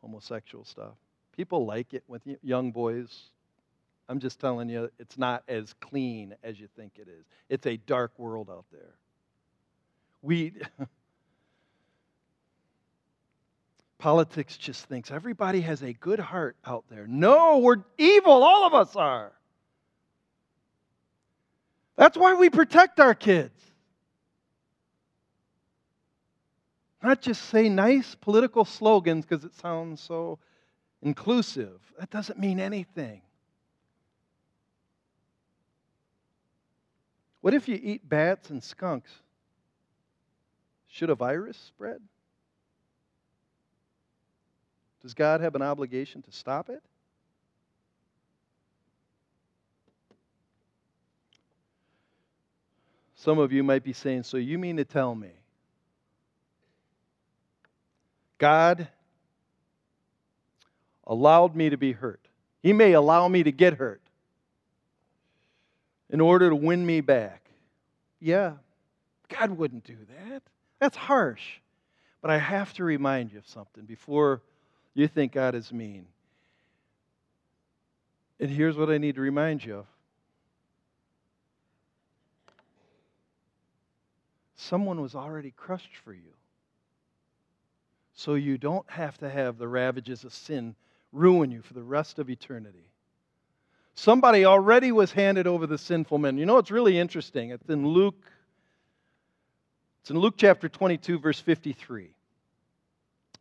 homosexual 0.00 0.64
stuff? 0.64 0.94
People 1.36 1.66
like 1.66 1.92
it 1.92 2.04
with 2.08 2.22
young 2.42 2.72
boys. 2.72 3.24
I'm 4.10 4.18
just 4.18 4.40
telling 4.40 4.68
you, 4.68 4.90
it's 4.98 5.16
not 5.16 5.44
as 5.46 5.72
clean 5.80 6.34
as 6.42 6.58
you 6.58 6.66
think 6.76 6.94
it 6.96 7.06
is. 7.06 7.24
It's 7.48 7.64
a 7.64 7.76
dark 7.76 8.18
world 8.18 8.50
out 8.50 8.64
there. 8.72 8.96
We. 10.20 10.52
Politics 13.98 14.56
just 14.56 14.86
thinks 14.86 15.12
everybody 15.12 15.60
has 15.60 15.82
a 15.82 15.92
good 15.92 16.18
heart 16.18 16.56
out 16.66 16.86
there. 16.90 17.06
No, 17.06 17.58
we're 17.58 17.84
evil. 17.98 18.42
All 18.42 18.66
of 18.66 18.74
us 18.74 18.96
are. 18.96 19.30
That's 21.96 22.18
why 22.18 22.34
we 22.34 22.50
protect 22.50 22.98
our 22.98 23.14
kids. 23.14 23.62
Not 27.00 27.20
just 27.20 27.42
say 27.42 27.68
nice 27.68 28.16
political 28.16 28.64
slogans 28.64 29.24
because 29.24 29.44
it 29.44 29.54
sounds 29.54 30.00
so 30.00 30.40
inclusive. 31.00 31.78
That 32.00 32.10
doesn't 32.10 32.40
mean 32.40 32.58
anything. 32.58 33.22
What 37.40 37.54
if 37.54 37.68
you 37.68 37.78
eat 37.82 38.06
bats 38.08 38.50
and 38.50 38.62
skunks? 38.62 39.10
Should 40.88 41.10
a 41.10 41.14
virus 41.14 41.56
spread? 41.56 42.00
Does 45.02 45.14
God 45.14 45.40
have 45.40 45.54
an 45.54 45.62
obligation 45.62 46.20
to 46.22 46.32
stop 46.32 46.68
it? 46.68 46.82
Some 53.14 53.38
of 53.38 53.52
you 53.52 53.62
might 53.62 53.84
be 53.84 53.92
saying, 53.92 54.24
So 54.24 54.36
you 54.36 54.58
mean 54.58 54.76
to 54.78 54.84
tell 54.84 55.14
me 55.14 55.30
God 58.38 58.88
allowed 61.06 61.54
me 61.54 61.70
to 61.70 61.76
be 61.76 61.92
hurt? 61.92 62.20
He 62.62 62.72
may 62.72 62.92
allow 62.92 63.28
me 63.28 63.42
to 63.42 63.52
get 63.52 63.74
hurt 63.74 64.02
in 66.10 66.20
order 66.20 66.50
to 66.50 66.56
win 66.56 66.84
me 66.84 67.00
back. 67.00 67.48
Yeah, 68.20 68.54
God 69.28 69.50
wouldn't 69.50 69.84
do 69.84 69.96
that. 70.08 70.42
That's 70.78 70.96
harsh. 70.96 71.60
But 72.20 72.30
I 72.30 72.38
have 72.38 72.72
to 72.74 72.84
remind 72.84 73.32
you 73.32 73.38
of 73.38 73.48
something 73.48 73.84
before 73.84 74.42
you 74.92 75.08
think 75.08 75.32
God 75.32 75.54
is 75.54 75.72
mean. 75.72 76.06
And 78.38 78.50
here's 78.50 78.76
what 78.76 78.90
I 78.90 78.98
need 78.98 79.14
to 79.14 79.20
remind 79.20 79.64
you 79.64 79.78
of 79.78 79.86
someone 84.56 85.00
was 85.00 85.14
already 85.14 85.50
crushed 85.50 85.96
for 86.04 86.12
you. 86.12 86.34
So 88.14 88.34
you 88.34 88.58
don't 88.58 88.88
have 88.90 89.16
to 89.18 89.30
have 89.30 89.56
the 89.56 89.68
ravages 89.68 90.24
of 90.24 90.34
sin 90.34 90.74
ruin 91.12 91.50
you 91.50 91.62
for 91.62 91.74
the 91.74 91.82
rest 91.82 92.18
of 92.18 92.28
eternity. 92.28 92.89
Somebody 93.94 94.44
already 94.44 94.92
was 94.92 95.12
handed 95.12 95.46
over 95.46 95.66
the 95.66 95.78
sinful 95.78 96.18
men. 96.18 96.38
You 96.38 96.46
know 96.46 96.54
what's 96.54 96.70
really 96.70 96.98
interesting? 96.98 97.50
It's 97.50 97.68
in 97.68 97.86
Luke. 97.86 98.24
It's 100.00 100.10
in 100.10 100.18
Luke 100.18 100.34
chapter 100.36 100.68
22, 100.68 101.18
verse 101.18 101.40
53. 101.40 102.10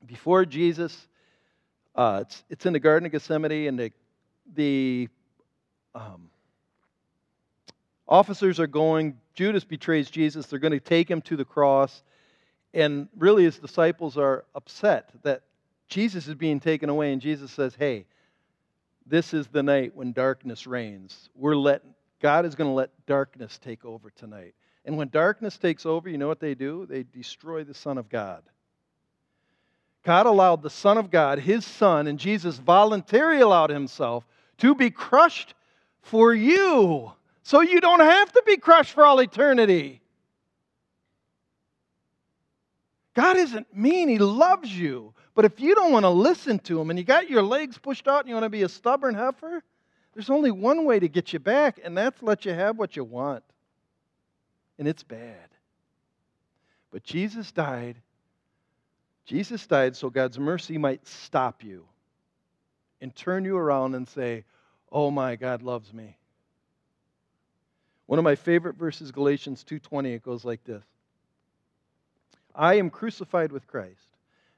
Before 0.05 0.45
Jesus 0.45 1.07
uh, 1.99 2.19
it's, 2.21 2.43
it's 2.49 2.65
in 2.65 2.71
the 2.71 2.79
Garden 2.79 3.05
of 3.05 3.11
Gethsemane, 3.11 3.67
and 3.67 3.77
the, 3.77 3.91
the 4.55 5.09
um, 5.93 6.29
officers 8.07 8.57
are 8.59 8.67
going. 8.67 9.17
Judas 9.33 9.65
betrays 9.65 10.09
Jesus. 10.09 10.45
They're 10.45 10.59
going 10.59 10.71
to 10.71 10.79
take 10.79 11.11
him 11.11 11.21
to 11.23 11.35
the 11.35 11.43
cross. 11.43 12.03
And 12.73 13.09
really, 13.17 13.43
his 13.43 13.57
disciples 13.57 14.17
are 14.17 14.45
upset 14.55 15.09
that 15.23 15.41
Jesus 15.89 16.27
is 16.27 16.35
being 16.35 16.61
taken 16.61 16.89
away. 16.89 17.11
And 17.11 17.21
Jesus 17.21 17.51
says, 17.51 17.75
Hey, 17.77 18.05
this 19.09 19.33
is 19.33 19.47
the 19.47 19.63
night 19.63 19.95
when 19.95 20.11
darkness 20.11 20.67
reigns. 20.67 21.29
We're 21.35 21.55
letting, 21.55 21.93
God 22.21 22.45
is 22.45 22.55
going 22.55 22.69
to 22.69 22.73
let 22.73 22.91
darkness 23.05 23.59
take 23.61 23.83
over 23.85 24.09
tonight. 24.11 24.53
And 24.85 24.97
when 24.97 25.09
darkness 25.09 25.57
takes 25.57 25.85
over, 25.85 26.09
you 26.09 26.17
know 26.17 26.27
what 26.27 26.39
they 26.39 26.55
do? 26.55 26.85
They 26.85 27.03
destroy 27.03 27.63
the 27.63 27.73
Son 27.73 27.97
of 27.97 28.09
God. 28.09 28.43
God 30.03 30.25
allowed 30.25 30.61
the 30.61 30.69
Son 30.69 30.97
of 30.97 31.11
God, 31.11 31.39
his 31.39 31.65
Son, 31.65 32.07
and 32.07 32.17
Jesus 32.17 32.57
voluntarily 32.57 33.41
allowed 33.41 33.69
himself 33.69 34.25
to 34.59 34.73
be 34.73 34.89
crushed 34.89 35.53
for 36.01 36.33
you. 36.33 37.11
So 37.43 37.61
you 37.61 37.81
don't 37.81 37.99
have 37.99 38.31
to 38.33 38.43
be 38.45 38.57
crushed 38.57 38.93
for 38.93 39.05
all 39.05 39.19
eternity. 39.19 40.01
God 43.13 43.37
isn't 43.37 43.75
mean, 43.75 44.07
He 44.07 44.17
loves 44.17 44.71
you. 44.71 45.13
But 45.39 45.45
if 45.45 45.61
you 45.61 45.73
don't 45.73 45.93
want 45.93 46.03
to 46.03 46.09
listen 46.09 46.59
to 46.59 46.81
Him 46.81 46.89
and 46.89 46.99
you 46.99 47.05
got 47.05 47.29
your 47.29 47.41
legs 47.41 47.77
pushed 47.77 48.09
out 48.09 48.19
and 48.19 48.27
you 48.27 48.35
want 48.35 48.43
to 48.43 48.49
be 48.49 48.63
a 48.63 48.67
stubborn 48.67 49.15
heifer, 49.15 49.63
there's 50.13 50.29
only 50.29 50.51
one 50.51 50.83
way 50.83 50.99
to 50.99 51.07
get 51.07 51.31
you 51.31 51.39
back, 51.39 51.79
and 51.81 51.97
that's 51.97 52.21
let 52.21 52.43
you 52.43 52.51
have 52.51 52.77
what 52.77 52.97
you 52.97 53.05
want. 53.05 53.45
And 54.77 54.85
it's 54.85 55.01
bad. 55.01 55.47
But 56.91 57.03
Jesus 57.03 57.53
died 57.53 57.95
Jesus 59.25 59.65
died 59.65 59.95
so 59.95 60.09
God's 60.09 60.37
mercy 60.37 60.77
might 60.77 61.07
stop 61.07 61.63
you 61.63 61.85
and 62.99 63.15
turn 63.15 63.45
you 63.45 63.55
around 63.55 63.95
and 63.95 64.05
say, 64.05 64.43
"Oh 64.91 65.09
my, 65.09 65.37
God 65.37 65.61
loves 65.61 65.93
me." 65.93 66.17
One 68.07 68.19
of 68.19 68.25
my 68.25 68.35
favorite 68.35 68.75
verses 68.75 69.09
Galatians 69.13 69.63
2:20 69.63 70.15
it 70.15 70.21
goes 70.21 70.43
like 70.43 70.65
this. 70.65 70.83
I 72.53 72.73
am 72.73 72.89
crucified 72.89 73.53
with 73.53 73.67
Christ. 73.67 74.08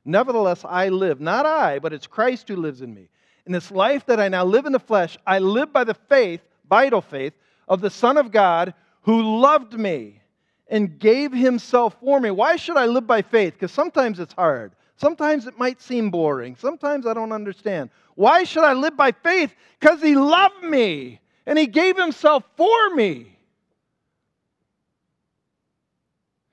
Nevertheless 0.06 0.66
I 0.68 0.90
live, 0.90 1.22
not 1.22 1.46
I, 1.46 1.80
but 1.80 1.94
it's 1.94 2.08
Christ 2.08 2.48
who 2.48 2.56
lives 2.56 2.82
in 2.82 2.94
me. 2.94 3.10
In 3.46 3.52
this 3.52 3.72
life 3.72 4.06
that 4.06 4.20
I 4.20 4.28
now 4.28 4.46
live 4.46 4.66
in 4.66 4.72
the 4.72 4.80
flesh, 4.80 5.18
I 5.26 5.40
live 5.40 5.74
by 5.74 5.84
the 5.84 5.94
faith, 5.94 6.42
vital 6.70 7.02
faith 7.02 7.34
of 7.68 7.82
the 7.82 7.90
Son 7.90 8.18
of 8.18 8.32
God 8.32 8.74
who 9.02 9.40
loved 9.40 9.74
me 9.74 10.22
and 10.68 11.00
gave 11.00 11.34
himself 11.34 11.98
for 12.00 12.20
me. 12.20 12.32
Why 12.32 12.56
should 12.56 12.78
I 12.78 12.86
live 12.86 13.06
by 13.06 13.22
faith? 13.22 13.54
Because 13.54 13.72
sometimes 13.72 14.20
it's 14.20 14.34
hard. 14.34 14.72
Sometimes 14.98 15.48
it 15.48 15.58
might 15.58 15.82
seem 15.82 16.12
boring. 16.12 16.56
Sometimes 16.56 17.08
I 17.08 17.14
don't 17.14 17.32
understand. 17.32 17.90
Why 18.16 18.44
should 18.44 18.64
I 18.64 18.74
live 18.74 18.96
by 18.96 19.12
faith? 19.12 19.54
Because 19.80 20.02
he 20.02 20.16
loved 20.16 20.64
me 20.64 21.20
and 21.46 21.58
he 21.58 21.68
gave 21.68 21.98
himself 21.98 22.44
for 22.56 22.96
me. 22.96 23.38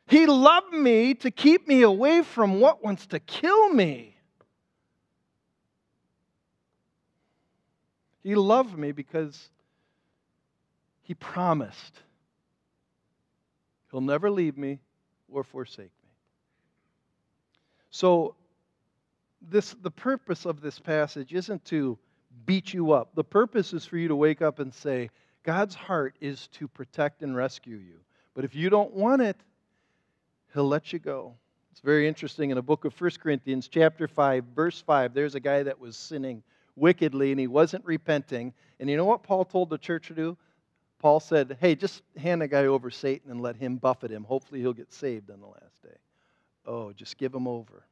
He 0.09 0.26
loved 0.26 0.72
me 0.72 1.14
to 1.14 1.30
keep 1.30 1.68
me 1.68 1.82
away 1.82 2.22
from 2.22 2.61
what 2.61 2.82
wants 2.82 3.06
to 3.09 3.20
kill 3.20 3.70
me. 3.70 4.16
He 8.22 8.34
loved 8.34 8.76
me 8.76 8.92
because 8.92 9.48
he 11.02 11.14
promised 11.14 12.02
He'll 13.90 14.00
never 14.00 14.30
leave 14.30 14.56
me 14.56 14.80
or 15.30 15.42
forsake 15.42 15.86
me. 15.86 16.11
So, 17.90 18.34
this, 19.40 19.74
the 19.82 19.90
purpose 19.90 20.44
of 20.44 20.61
this 20.61 20.78
passage 20.78 21.32
isn't 21.32 21.64
to 21.66 21.96
beat 22.44 22.74
you 22.74 22.92
up. 22.92 23.14
The 23.14 23.24
purpose 23.24 23.72
is 23.72 23.84
for 23.84 23.96
you 23.96 24.09
to 24.09 24.16
wake 24.16 24.42
up 24.42 24.59
and 24.59 24.74
say, 24.74 25.11
God's 25.44 25.74
heart 25.74 26.16
is 26.20 26.48
to 26.48 26.66
protect 26.68 27.22
and 27.22 27.36
rescue 27.36 27.76
you. 27.76 28.00
But 28.34 28.44
if 28.44 28.54
you 28.54 28.68
don't 28.68 28.92
want 28.92 29.22
it, 29.22 29.36
He'll 30.55 30.68
let 30.68 30.92
you 30.92 30.99
go. 30.99 31.34
It's 31.70 31.80
very 31.80 32.09
interesting 32.09 32.51
in 32.51 32.57
the 32.57 32.62
book 32.62 32.84
of 32.84 33.01
1 33.01 33.11
Corinthians, 33.22 33.68
chapter 33.68 34.09
5, 34.09 34.44
verse 34.55 34.80
5, 34.80 35.14
there's 35.14 35.34
a 35.34 35.40
guy 35.40 35.62
that 35.62 35.78
was 35.78 35.96
sinning 35.96 36.42
wickedly 36.74 37.30
and 37.30 37.38
he 37.38 37.46
wasn't 37.46 37.84
repenting. 37.84 38.53
And 38.80 38.88
you 38.88 38.96
know 38.96 39.05
what 39.05 39.22
Paul 39.22 39.44
told 39.44 39.70
the 39.70 39.78
church 39.78 40.09
to 40.09 40.14
do? 40.14 40.36
Paul 40.99 41.20
said, 41.20 41.57
Hey, 41.61 41.74
just 41.74 42.03
hand 42.16 42.42
the 42.42 42.49
guy 42.49 42.66
over 42.66 42.90
Satan 42.90 43.30
and 43.30 43.40
let 43.40 43.57
him 43.57 43.76
buffet 43.76 44.11
him. 44.11 44.24
Hopefully 44.24 44.61
he'll 44.61 44.72
get 44.72 44.92
saved 44.92 45.30
on 45.30 45.40
the 45.40 45.46
last 45.46 45.82
day. 45.82 45.96
Oh, 46.66 46.92
just 46.92 47.16
give 47.16 47.32
him 47.32 47.46
over. 47.46 47.84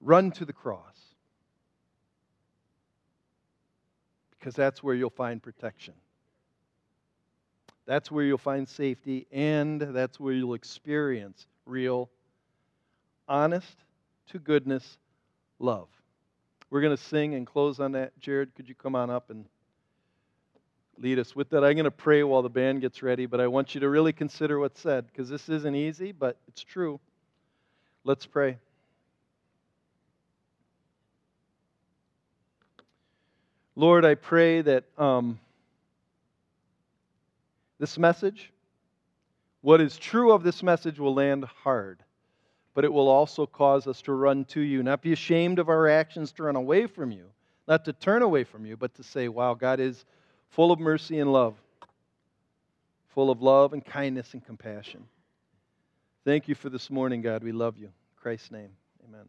Run 0.00 0.30
to 0.32 0.44
the 0.44 0.52
cross. 0.52 1.00
Because 4.38 4.54
that's 4.54 4.82
where 4.82 4.94
you'll 4.94 5.10
find 5.10 5.42
protection. 5.42 5.94
That's 7.86 8.10
where 8.10 8.24
you'll 8.24 8.38
find 8.38 8.68
safety, 8.68 9.26
and 9.30 9.80
that's 9.80 10.18
where 10.18 10.32
you'll 10.32 10.54
experience 10.54 11.46
real, 11.64 12.10
honest 13.28 13.76
to 14.28 14.38
goodness 14.40 14.98
love. 15.60 15.88
We're 16.68 16.80
going 16.80 16.96
to 16.96 17.02
sing 17.02 17.34
and 17.34 17.46
close 17.46 17.78
on 17.78 17.92
that. 17.92 18.18
Jared, 18.18 18.54
could 18.56 18.68
you 18.68 18.74
come 18.74 18.96
on 18.96 19.08
up 19.08 19.30
and 19.30 19.46
lead 20.98 21.20
us 21.20 21.36
with 21.36 21.48
that? 21.50 21.62
I'm 21.62 21.74
going 21.74 21.84
to 21.84 21.92
pray 21.92 22.24
while 22.24 22.42
the 22.42 22.48
band 22.48 22.80
gets 22.80 23.02
ready, 23.04 23.26
but 23.26 23.40
I 23.40 23.46
want 23.46 23.74
you 23.74 23.80
to 23.82 23.88
really 23.88 24.12
consider 24.12 24.58
what's 24.58 24.80
said 24.80 25.06
because 25.06 25.28
this 25.28 25.48
isn't 25.48 25.76
easy, 25.76 26.10
but 26.10 26.38
it's 26.48 26.64
true. 26.64 26.98
Let's 28.02 28.26
pray. 28.26 28.58
Lord, 33.76 34.04
I 34.04 34.16
pray 34.16 34.62
that 34.62 34.84
um, 34.98 35.38
this 37.78 37.98
message, 37.98 38.52
what 39.60 39.80
is 39.80 39.96
true 39.96 40.32
of 40.32 40.42
this 40.42 40.62
message, 40.62 40.98
will 40.98 41.14
land 41.14 41.44
hard 41.62 42.02
but 42.76 42.84
it 42.84 42.92
will 42.92 43.08
also 43.08 43.46
cause 43.46 43.86
us 43.86 44.02
to 44.02 44.12
run 44.12 44.44
to 44.44 44.60
you, 44.60 44.82
not 44.82 45.00
be 45.00 45.14
ashamed 45.14 45.58
of 45.58 45.70
our 45.70 45.88
actions 45.88 46.30
to 46.30 46.42
run 46.42 46.56
away 46.56 46.86
from 46.86 47.10
you, 47.10 47.24
not 47.66 47.86
to 47.86 47.92
turn 47.94 48.20
away 48.20 48.44
from 48.44 48.66
you, 48.66 48.76
but 48.76 48.94
to 48.94 49.02
say, 49.02 49.28
wow, 49.28 49.54
God 49.54 49.80
is 49.80 50.04
full 50.50 50.70
of 50.70 50.78
mercy 50.78 51.18
and 51.18 51.32
love, 51.32 51.54
full 53.14 53.30
of 53.30 53.40
love 53.40 53.72
and 53.72 53.82
kindness 53.82 54.34
and 54.34 54.44
compassion. 54.44 55.06
Thank 56.22 56.48
you 56.48 56.54
for 56.54 56.68
this 56.68 56.90
morning, 56.90 57.22
God. 57.22 57.42
We 57.42 57.52
love 57.52 57.78
you. 57.78 57.86
In 57.86 57.92
Christ's 58.20 58.50
name, 58.50 58.68
amen. 59.08 59.24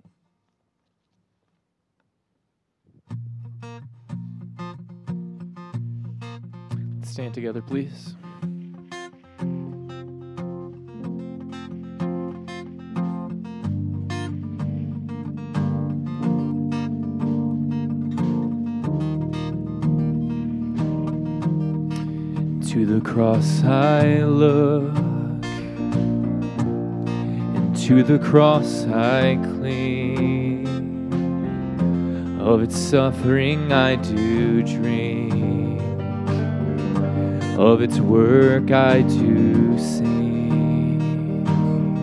Stand 7.04 7.34
together, 7.34 7.62
please. 7.62 8.14
To 22.78 22.86
the 22.86 23.02
cross 23.02 23.64
I 23.64 24.24
look, 24.24 24.94
and 27.56 27.76
to 27.76 28.04
the 28.04 28.20
cross 28.20 28.86
I 28.86 29.40
cling. 29.42 30.68
Of 32.40 32.62
its 32.62 32.78
suffering 32.78 33.72
I 33.74 33.96
do 33.96 34.62
drink, 34.62 35.82
of 37.58 37.82
its 37.82 37.98
work 37.98 38.70
I 38.70 39.02
do 39.02 39.80
sing. 39.80 41.44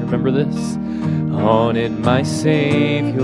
Remember 0.00 0.32
this? 0.32 0.76
On 1.36 1.76
it, 1.76 1.92
my 1.92 2.24
Savior, 2.24 3.22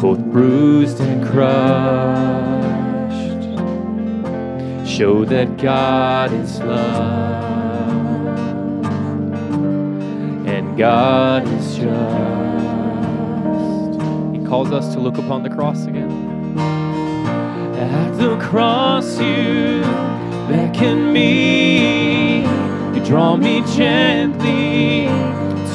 both 0.00 0.18
bruised 0.32 0.98
and 0.98 1.24
crushed 1.24 2.69
show 5.00 5.24
that 5.24 5.56
God 5.56 6.30
is 6.30 6.60
love 6.60 7.46
and 10.46 10.76
God 10.76 11.48
is 11.48 11.76
just. 11.76 11.86
He 14.34 14.44
calls 14.46 14.70
us 14.72 14.92
to 14.92 15.00
look 15.00 15.16
upon 15.16 15.42
the 15.42 15.48
cross 15.48 15.86
again. 15.86 16.10
At 17.78 18.10
the 18.18 18.36
cross, 18.40 19.18
you 19.18 19.80
beckon 20.50 21.14
me, 21.14 22.42
you 22.94 23.02
draw 23.02 23.36
me 23.38 23.62
gently 23.74 25.06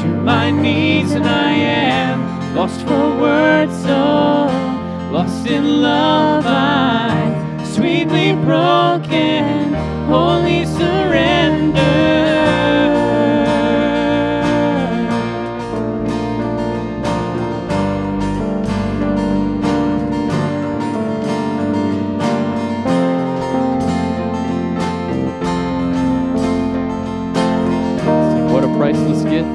to 0.01 0.07
my 0.21 0.51
knees, 0.51 1.13
and 1.13 1.25
I 1.25 1.51
am 1.51 2.55
lost 2.55 2.79
for 2.81 3.17
words, 3.19 3.73
so 3.81 4.51
lost 5.11 5.47
in 5.47 5.81
love. 5.81 6.45
I 6.45 7.04
sweetly 7.75 8.31
broken, 8.31 9.73
holy 10.07 10.65
surrender. 10.65 11.81
What 28.53 28.63
a 28.63 28.67
priceless 28.77 29.23
gift. 29.23 29.49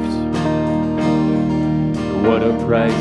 What 2.27 2.43
a 2.43 2.53
priceless 2.67 3.00